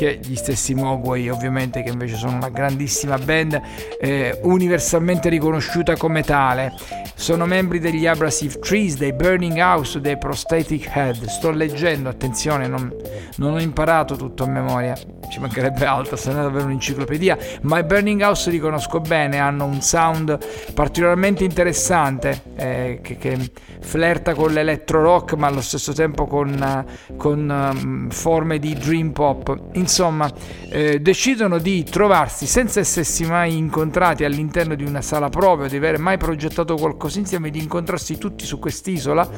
che 0.00 0.18
gli 0.24 0.34
stessi 0.34 0.72
Mogwai 0.72 1.28
ovviamente 1.28 1.82
che 1.82 1.90
invece 1.90 2.16
sono 2.16 2.36
una 2.36 2.48
grandissima 2.48 3.18
band 3.18 3.60
eh, 4.00 4.38
universalmente 4.44 5.28
riconosciuta 5.28 5.94
come 5.94 6.22
tale. 6.22 6.72
Sono 7.14 7.44
membri 7.44 7.80
degli 7.80 8.06
Abrasive 8.06 8.58
Trees 8.60 8.96
dei 8.96 9.12
Burning 9.12 9.58
House 9.58 10.00
dei 10.00 10.16
Prosthetic 10.16 10.88
Head. 10.96 11.26
Sto 11.26 11.50
leggendo 11.50 12.08
attenzione 12.08 12.66
non, 12.66 12.90
non 13.36 13.52
ho 13.52 13.60
imparato 13.60 14.16
tutto 14.16 14.44
a 14.44 14.46
memoria. 14.46 14.96
Ci 15.30 15.38
mancherebbe 15.38 15.84
altro 15.84 16.16
è 16.16 16.32
davvero 16.32 16.64
un'enciclopedia. 16.64 17.36
Ma 17.62 17.78
i 17.78 17.84
Burning 17.84 18.22
House 18.22 18.50
li 18.50 18.58
conosco 18.58 19.00
bene 19.00 19.38
hanno 19.38 19.66
un 19.66 19.82
sound 19.82 20.38
particolarmente 20.72 21.44
interessante 21.44 22.40
eh, 22.56 23.00
che, 23.02 23.18
che, 23.18 23.50
flirta 23.80 24.34
con 24.34 24.52
l'electro 24.52 25.02
rock 25.02 25.34
ma 25.34 25.46
allo 25.46 25.60
stesso 25.60 25.92
tempo 25.92 26.26
con, 26.26 26.84
con 27.16 27.72
um, 27.74 28.10
forme 28.10 28.58
di 28.58 28.74
dream 28.74 29.12
pop 29.12 29.68
insomma 29.90 30.30
eh, 30.68 31.00
decidono 31.00 31.58
di 31.58 31.82
trovarsi 31.82 32.46
senza 32.46 32.78
essersi 32.78 33.26
mai 33.26 33.56
incontrati 33.56 34.22
all'interno 34.22 34.76
di 34.76 34.84
una 34.84 35.02
sala 35.02 35.28
o 35.32 35.66
di 35.66 35.76
aver 35.76 35.98
mai 35.98 36.16
progettato 36.16 36.76
qualcosa 36.76 37.18
insieme, 37.18 37.50
di 37.50 37.58
incontrarsi 37.58 38.16
tutti 38.16 38.44
su 38.44 38.60
quest'isola, 38.60 39.28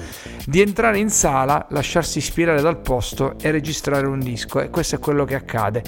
di 0.45 0.61
entrare 0.61 0.99
in 0.99 1.09
sala, 1.09 1.67
lasciarsi 1.71 2.19
ispirare 2.19 2.61
dal 2.61 2.81
posto 2.81 3.37
e 3.41 3.51
registrare 3.51 4.07
un 4.07 4.21
disco 4.21 4.61
e 4.61 4.69
questo 4.69 4.97
è 4.97 4.99
quello 4.99 5.25
che 5.25 5.37
accade. 5.37 5.83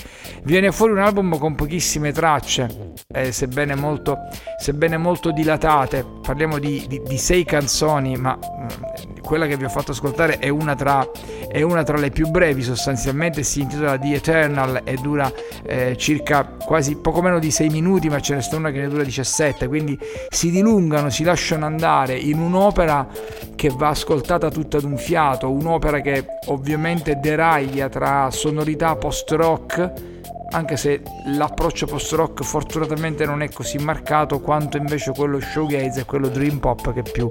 Viene 0.45 0.73
fuori 0.73 0.93
un 0.93 1.01
album 1.01 1.37
con 1.39 1.55
pochissime 1.55 2.13
tracce, 2.13 2.95
eh, 3.13 3.31
sebbene, 3.31 3.75
molto, 3.75 4.17
sebbene 4.59 4.97
molto 4.97 5.31
dilatate, 5.31 6.07
parliamo 6.23 6.59
di, 6.59 6.87
di, 6.89 7.03
di 7.05 7.19
sei 7.19 7.45
canzoni, 7.45 8.17
ma 8.17 8.39
mm, 8.39 9.14
quella 9.25 9.47
che 9.47 9.57
vi 9.57 9.65
ho 9.65 9.69
fatto 9.69 9.93
ascoltare 9.93 10.39
è 10.39 10.49
una 10.49 10.75
tra, 10.75 11.09
è 11.49 11.63
una 11.63 11.83
tra 11.83 11.97
le 11.97 12.11
più 12.11 12.29
brevi 12.29 12.63
sostanzialmente, 12.63 13.43
si 13.43 13.63
intitola 13.63 13.99
The 13.99 14.15
Eternal 14.15 14.83
e 14.85 14.97
dura 15.01 15.33
eh, 15.65 15.97
circa 15.97 16.45
quasi 16.45 16.97
poco 16.97 17.23
meno 17.23 17.39
di 17.39 17.51
6 17.51 17.69
minuti, 17.71 18.09
ma 18.09 18.21
ce 18.21 18.35
ne 18.35 18.43
sta 18.43 18.57
una 18.57 18.71
che 18.71 18.81
ne 18.81 18.89
dura 18.89 19.03
17, 19.03 19.67
quindi 19.67 19.99
si 20.29 20.51
dilungano, 20.51 21.11
si 21.11 21.25
lasciano 21.25 21.65
andare 21.65 22.17
in 22.17 22.39
un'opera 22.39 23.09
che 23.57 23.71
va 23.75 23.89
ascoltata 23.89 24.51
tutta 24.51 24.77
ad 24.77 24.85
un 24.85 24.99
fiato, 24.99 25.51
un'opera 25.51 26.01
che 26.01 26.27
ovviamente 26.47 27.17
deraglia 27.17 27.89
tra 27.89 28.31
sonorità 28.31 28.95
post-rock 28.97 30.14
anche 30.55 30.77
se 30.77 31.03
l'approccio 31.27 31.87
post-rock 31.87 32.45
fortunatamente 32.45 33.27
non 33.27 33.43
è 33.43 33.51
così 33.51 33.79
marcato 33.79 34.39
quanto 34.39 34.77
invece 34.77 35.11
quello 35.11 35.41
showgaze 35.41 36.01
e 36.01 36.05
quello 36.05 36.29
dream 36.29 36.59
pop 36.59 36.93
che 36.93 37.03
più 37.03 37.29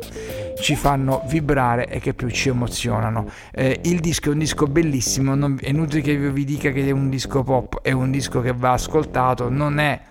ci 0.59 0.75
fanno 0.75 1.23
vibrare 1.27 1.87
e 1.87 1.99
che 1.99 2.13
più 2.13 2.29
ci 2.29 2.49
emozionano. 2.49 3.29
Eh, 3.53 3.79
il 3.83 4.01
disco 4.01 4.29
è 4.29 4.33
un 4.33 4.39
disco 4.39 4.67
bellissimo, 4.67 5.35
non, 5.35 5.57
è 5.61 5.69
inutile 5.69 6.01
che 6.01 6.17
vi 6.17 6.43
dica 6.43 6.71
che 6.71 6.85
è 6.85 6.91
un 6.91 7.09
disco 7.09 7.43
pop, 7.43 7.81
è 7.81 7.91
un 7.91 8.11
disco 8.11 8.41
che 8.41 8.53
va 8.53 8.73
ascoltato, 8.73 9.49
non 9.49 9.79
è 9.79 10.01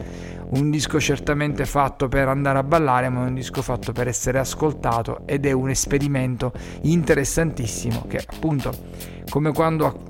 un 0.53 0.71
disco 0.71 0.99
certamente 0.99 1.67
fatto 1.67 2.09
per 2.09 2.29
andare 2.29 2.59
a 2.59 2.63
ballare, 2.63 3.11
ma 3.11 3.25
è 3.25 3.29
un 3.29 3.35
disco 3.35 3.61
fatto 3.61 3.93
per 3.93 4.09
essere 4.09 4.39
ascoltato 4.39 5.23
ed 5.27 5.45
è 5.45 5.53
un 5.53 5.69
esperimento 5.69 6.53
interessantissimo 6.83 8.07
che 8.09 8.25
appunto 8.27 9.21
come 9.29 9.53
quando 9.53 10.05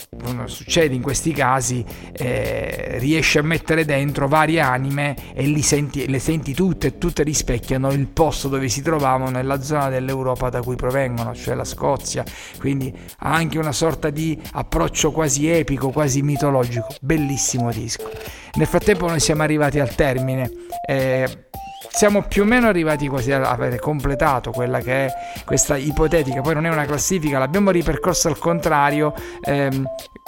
succede 0.47 0.95
in 0.95 1.03
questi 1.03 1.33
casi 1.33 1.85
eh, 2.13 2.97
riesce 2.99 3.39
a 3.39 3.43
mettere 3.43 3.85
dentro 3.85 4.29
varie 4.29 4.61
anime 4.61 5.17
e 5.35 5.63
senti, 5.63 6.09
le 6.09 6.19
senti 6.19 6.55
tutte 6.55 6.99
tutte 6.99 7.23
rispecchiano 7.23 7.91
il 7.93 8.07
posto 8.09 8.49
dove 8.49 8.69
si 8.69 8.83
trovavano 8.83 9.31
nella 9.31 9.61
zona 9.61 9.89
dell'Europa 9.89 10.49
da 10.49 10.63
cui 10.63 10.77
provengono, 10.77 11.35
cioè 11.35 11.55
la 11.55 11.65
Scozia, 11.65 12.25
quindi 12.59 12.93
ha 13.19 13.33
anche 13.33 13.59
una 13.59 13.73
sorta 13.73 14.11
di 14.11 14.41
approccio 14.53 15.13
quasi 15.13 15.49
epico, 15.49 15.91
quasi 15.91 16.23
mitologico, 16.23 16.87
bellissimo 17.01 17.71
disco. 17.71 18.11
Nel 18.55 18.67
frattempo 18.67 19.07
noi 19.09 19.21
siamo 19.21 19.43
arrivati 19.43 19.81
al 19.81 19.95
termine. 19.95 20.51
Eh, 20.87 21.47
siamo 21.93 22.22
più 22.22 22.43
o 22.43 22.45
meno 22.47 22.68
arrivati 22.68 23.07
quasi 23.07 23.32
a 23.32 23.49
avere 23.49 23.78
completato 23.78 24.51
quella 24.51 24.80
che 24.80 25.07
è 25.07 25.12
questa 25.45 25.76
ipotetica, 25.76 26.40
poi 26.40 26.55
non 26.55 26.66
è 26.66 26.70
una 26.70 26.86
classifica, 26.86 27.38
l'abbiamo 27.38 27.70
ripercorsa 27.70 28.28
al 28.28 28.38
contrario, 28.38 29.14
ehm, 29.43 29.86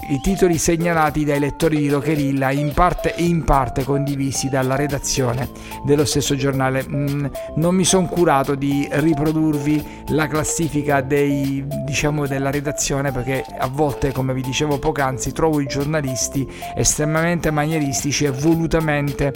i 0.08 0.20
titoli 0.20 0.58
segnalati 0.58 1.24
dai 1.24 1.38
lettori 1.38 1.78
di 1.78 1.88
Rockerilla 1.88 2.50
in 2.50 2.72
parte 2.74 3.14
e 3.14 3.24
in 3.24 3.44
parte 3.44 3.84
condivisi 3.84 4.48
dalla 4.48 4.76
redazione 4.76 5.48
dello 5.84 6.04
stesso 6.04 6.36
giornale. 6.36 6.84
Mm, 6.86 7.26
non 7.56 7.74
mi 7.74 7.84
sono 7.84 8.06
curato 8.06 8.54
di 8.54 8.86
riprodurvi 8.90 10.02
la 10.08 10.26
classifica 10.26 11.00
dei, 11.00 11.64
diciamo, 11.84 12.26
della 12.26 12.50
redazione 12.50 13.12
perché 13.12 13.44
a 13.58 13.68
volte, 13.68 14.12
come 14.12 14.34
vi 14.34 14.42
dicevo 14.42 14.78
poc'anzi, 14.78 15.32
trovo 15.32 15.60
i 15.60 15.66
giornalisti 15.66 16.46
estremamente 16.74 17.50
manieristici 17.50 18.26
e 18.26 18.30
volutamente, 18.30 19.32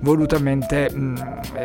volutamente 0.00 0.88
mm, 0.94 1.16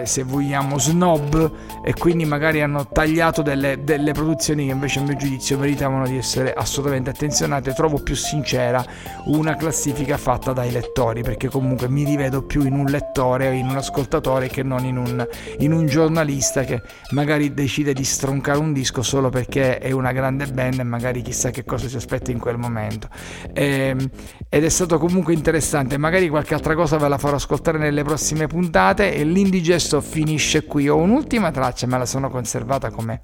se 0.03 0.23
vogliamo, 0.23 0.79
snob 0.79 1.51
e 1.83 1.93
quindi 1.93 2.25
magari 2.25 2.61
hanno 2.61 2.87
tagliato 2.87 3.43
delle, 3.43 3.83
delle 3.83 4.13
produzioni 4.13 4.65
che 4.65 4.71
invece 4.71 4.99
a 4.99 5.03
mio 5.03 5.15
giudizio 5.15 5.59
meritavano 5.59 6.07
di 6.07 6.17
essere 6.17 6.53
assolutamente 6.53 7.11
attenzionate. 7.11 7.73
Trovo 7.73 7.99
più 7.99 8.15
sincera 8.37 8.85
una 9.25 9.55
classifica 9.55 10.15
fatta 10.17 10.53
dai 10.53 10.71
lettori 10.71 11.23
perché 11.23 11.49
comunque 11.49 11.89
mi 11.89 12.03
rivedo 12.03 12.43
più 12.43 12.63
in 12.65 12.73
un 12.73 12.85
lettore 12.85 13.47
o 13.47 13.51
in 13.51 13.67
un 13.67 13.75
ascoltatore 13.75 14.47
che 14.47 14.61
non 14.63 14.85
in 14.85 14.97
un, 14.97 15.27
in 15.59 15.73
un 15.73 15.87
giornalista 15.87 16.63
che 16.63 16.81
magari 17.11 17.53
decide 17.53 17.93
di 17.93 18.03
stroncare 18.03 18.59
un 18.59 18.73
disco 18.73 19.01
solo 19.01 19.29
perché 19.29 19.79
è 19.79 19.91
una 19.91 20.11
grande 20.11 20.45
band 20.45 20.79
e 20.79 20.83
magari 20.83 21.21
chissà 21.21 21.49
che 21.49 21.65
cosa 21.65 21.87
si 21.87 21.95
aspetta 21.95 22.31
in 22.31 22.39
quel 22.39 22.57
momento. 22.57 23.09
E, 23.53 23.65
ehm, 23.65 24.09
ed 24.49 24.63
è 24.63 24.69
stato 24.69 24.97
comunque 24.97 25.33
interessante, 25.33 25.97
magari 25.97 26.29
qualche 26.29 26.53
altra 26.53 26.75
cosa 26.75 26.97
ve 26.97 27.07
la 27.07 27.17
farò 27.17 27.35
ascoltare 27.35 27.77
nelle 27.77 28.03
prossime 28.03 28.47
puntate 28.47 29.13
e 29.13 29.23
l'indigesto 29.23 29.99
finisce 29.99 30.63
qui. 30.65 30.87
Ho 30.87 30.97
un'ultima 30.97 31.51
traccia, 31.51 31.87
me 31.87 31.97
la 31.97 32.05
sono 32.05 32.29
conservata 32.29 32.89
come, 32.89 33.21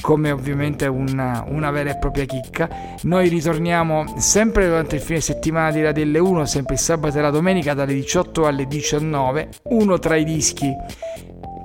come 0.00 0.30
ovviamente 0.30 0.86
una, 0.86 1.44
una, 1.46 1.70
vera 1.70 1.90
e 1.90 1.98
propria 1.98 2.24
chicca. 2.24 2.68
Noi 3.02 3.28
ritorniamo 3.28 4.14
sempre 4.18 4.43
durante 4.52 4.96
il 4.96 5.02
fine 5.02 5.20
settimana 5.20 5.70
di 5.70 5.82
Radelle 5.82 6.18
1, 6.18 6.44
sempre 6.44 6.74
il 6.74 6.80
sabato 6.80 7.18
e 7.18 7.20
la 7.20 7.30
domenica 7.30 7.74
dalle 7.74 7.94
18 7.94 8.46
alle 8.46 8.66
19. 8.66 9.48
Uno 9.70 9.98
tra 9.98 10.16
i 10.16 10.24
dischi 10.24 10.72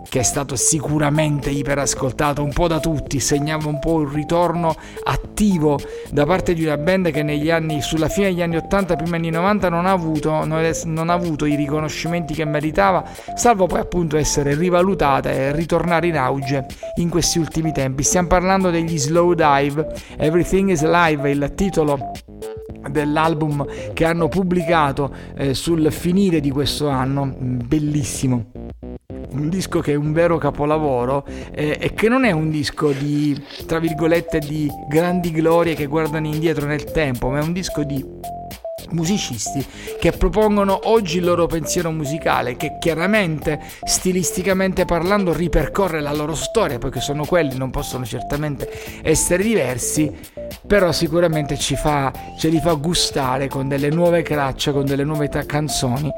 che 0.10 0.20
è 0.20 0.24
stato 0.24 0.56
sicuramente 0.56 1.52
iperascoltato 1.52 2.44
un 2.44 2.52
po' 2.52 2.68
da 2.68 2.80
tutti, 2.80 3.20
segnava 3.20 3.70
un 3.70 3.80
po' 3.80 3.94
un 3.94 4.12
ritorno 4.12 4.76
attivo 5.04 5.80
da 6.10 6.26
parte 6.26 6.56
di 6.56 6.66
una 6.66 6.78
band 6.78 7.12
che 7.12 7.22
negli 7.22 7.52
anni, 7.52 7.82
sulla 7.82 8.10
fine 8.10 8.30
degli 8.30 8.42
anni 8.42 8.58
80 8.58 8.96
prima 8.96 9.18
anni 9.18 9.30
90 9.30 9.70
non 9.70 9.86
ha 9.86 9.92
avuto, 9.92 10.44
non 10.44 11.10
ha 11.10 11.14
avuto 11.14 11.46
i 11.46 11.56
riconoscimenti 11.56 12.34
che 12.34 12.44
meritava, 12.44 13.04
salvo 13.36 13.68
poi 13.68 13.82
appunto 13.82 14.18
essere 14.18 14.56
rivalutata 14.56 15.30
e 15.30 15.52
ritornare 15.52 16.08
in 16.08 16.18
auge 16.18 16.66
in 16.96 17.10
questi 17.10 17.38
ultimi 17.38 17.72
tempi. 17.72 18.02
Stiamo 18.02 18.30
parlando 18.30 18.72
degli 18.72 18.98
Slow 18.98 19.34
Dive, 19.34 19.94
Everything 20.18 20.72
is 20.72 20.82
Alive, 20.82 21.30
il 21.30 21.52
titolo 21.56 22.12
dell'album 22.92 23.66
che 23.94 24.06
hanno 24.06 24.28
pubblicato 24.28 25.14
eh, 25.36 25.54
sul 25.54 25.92
finire 25.92 26.40
di 26.40 26.52
questo 26.52 26.88
anno, 26.88 27.34
bellissimo. 27.38 28.52
Un 29.32 29.50
disco 29.50 29.80
che 29.80 29.92
è 29.92 29.96
un 29.96 30.12
vero 30.12 30.38
capolavoro 30.38 31.26
eh, 31.52 31.78
e 31.80 31.94
che 31.94 32.10
non 32.10 32.26
è 32.26 32.32
un 32.32 32.50
disco 32.50 32.92
di, 32.92 33.40
tra 33.66 33.80
virgolette, 33.80 34.40
di 34.40 34.68
grandi 34.90 35.32
glorie 35.32 35.76
che 35.76 35.86
guardano 35.86 36.28
indietro 36.28 36.66
nel 36.66 36.86
tempo, 36.86 37.30
ma 37.30 37.40
è 37.40 37.44
un 37.44 37.54
disco 37.54 37.84
di 37.84 38.04
musicisti 38.92 39.66
che 40.00 40.12
propongono 40.12 40.80
oggi 40.84 41.18
il 41.18 41.26
loro 41.26 41.46
pensiero 41.48 41.92
musicale 41.92 42.56
che 42.56 42.78
chiaramente 42.80 43.60
stilisticamente 43.84 44.86
parlando 44.86 45.34
ripercorre 45.34 46.02
la 46.02 46.14
loro 46.14 46.36
storia 46.36 46.78
poiché 46.78 47.00
sono 47.00 47.26
quelli 47.26 47.58
non 47.58 47.70
possono 47.70 48.06
certamente 48.06 49.02
essere 49.04 49.44
diversi 49.44 50.12
però 50.66 50.92
sicuramente 50.92 51.58
ci 51.58 51.76
fa, 51.76 52.12
ce 52.38 52.50
li 52.50 52.60
fa 52.60 52.74
gustare 52.74 53.48
con 53.48 53.68
delle 53.68 53.90
nuove 53.90 54.24
tracce 54.24 54.72
con 54.72 54.86
delle 54.86 55.04
nuove 55.04 55.30
ta- 55.30 55.46
canzoni 55.46 56.12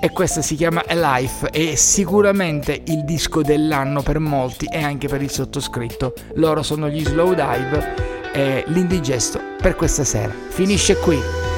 e 0.00 0.10
questa 0.10 0.42
si 0.42 0.54
chiama 0.54 0.84
Alive 0.86 1.50
e 1.50 1.72
è 1.72 1.74
sicuramente 1.74 2.82
il 2.86 3.04
disco 3.04 3.42
dell'anno 3.42 4.00
per 4.02 4.20
molti 4.20 4.66
e 4.66 4.80
anche 4.80 5.08
per 5.08 5.22
il 5.22 5.30
sottoscritto. 5.30 6.14
Loro 6.34 6.62
sono 6.62 6.88
gli 6.88 7.04
Slow 7.04 7.34
Dive 7.34 7.94
e 8.32 8.64
l'indigesto 8.68 9.40
per 9.60 9.74
questa 9.74 10.04
sera. 10.04 10.32
Finisce 10.50 10.96
qui. 10.98 11.57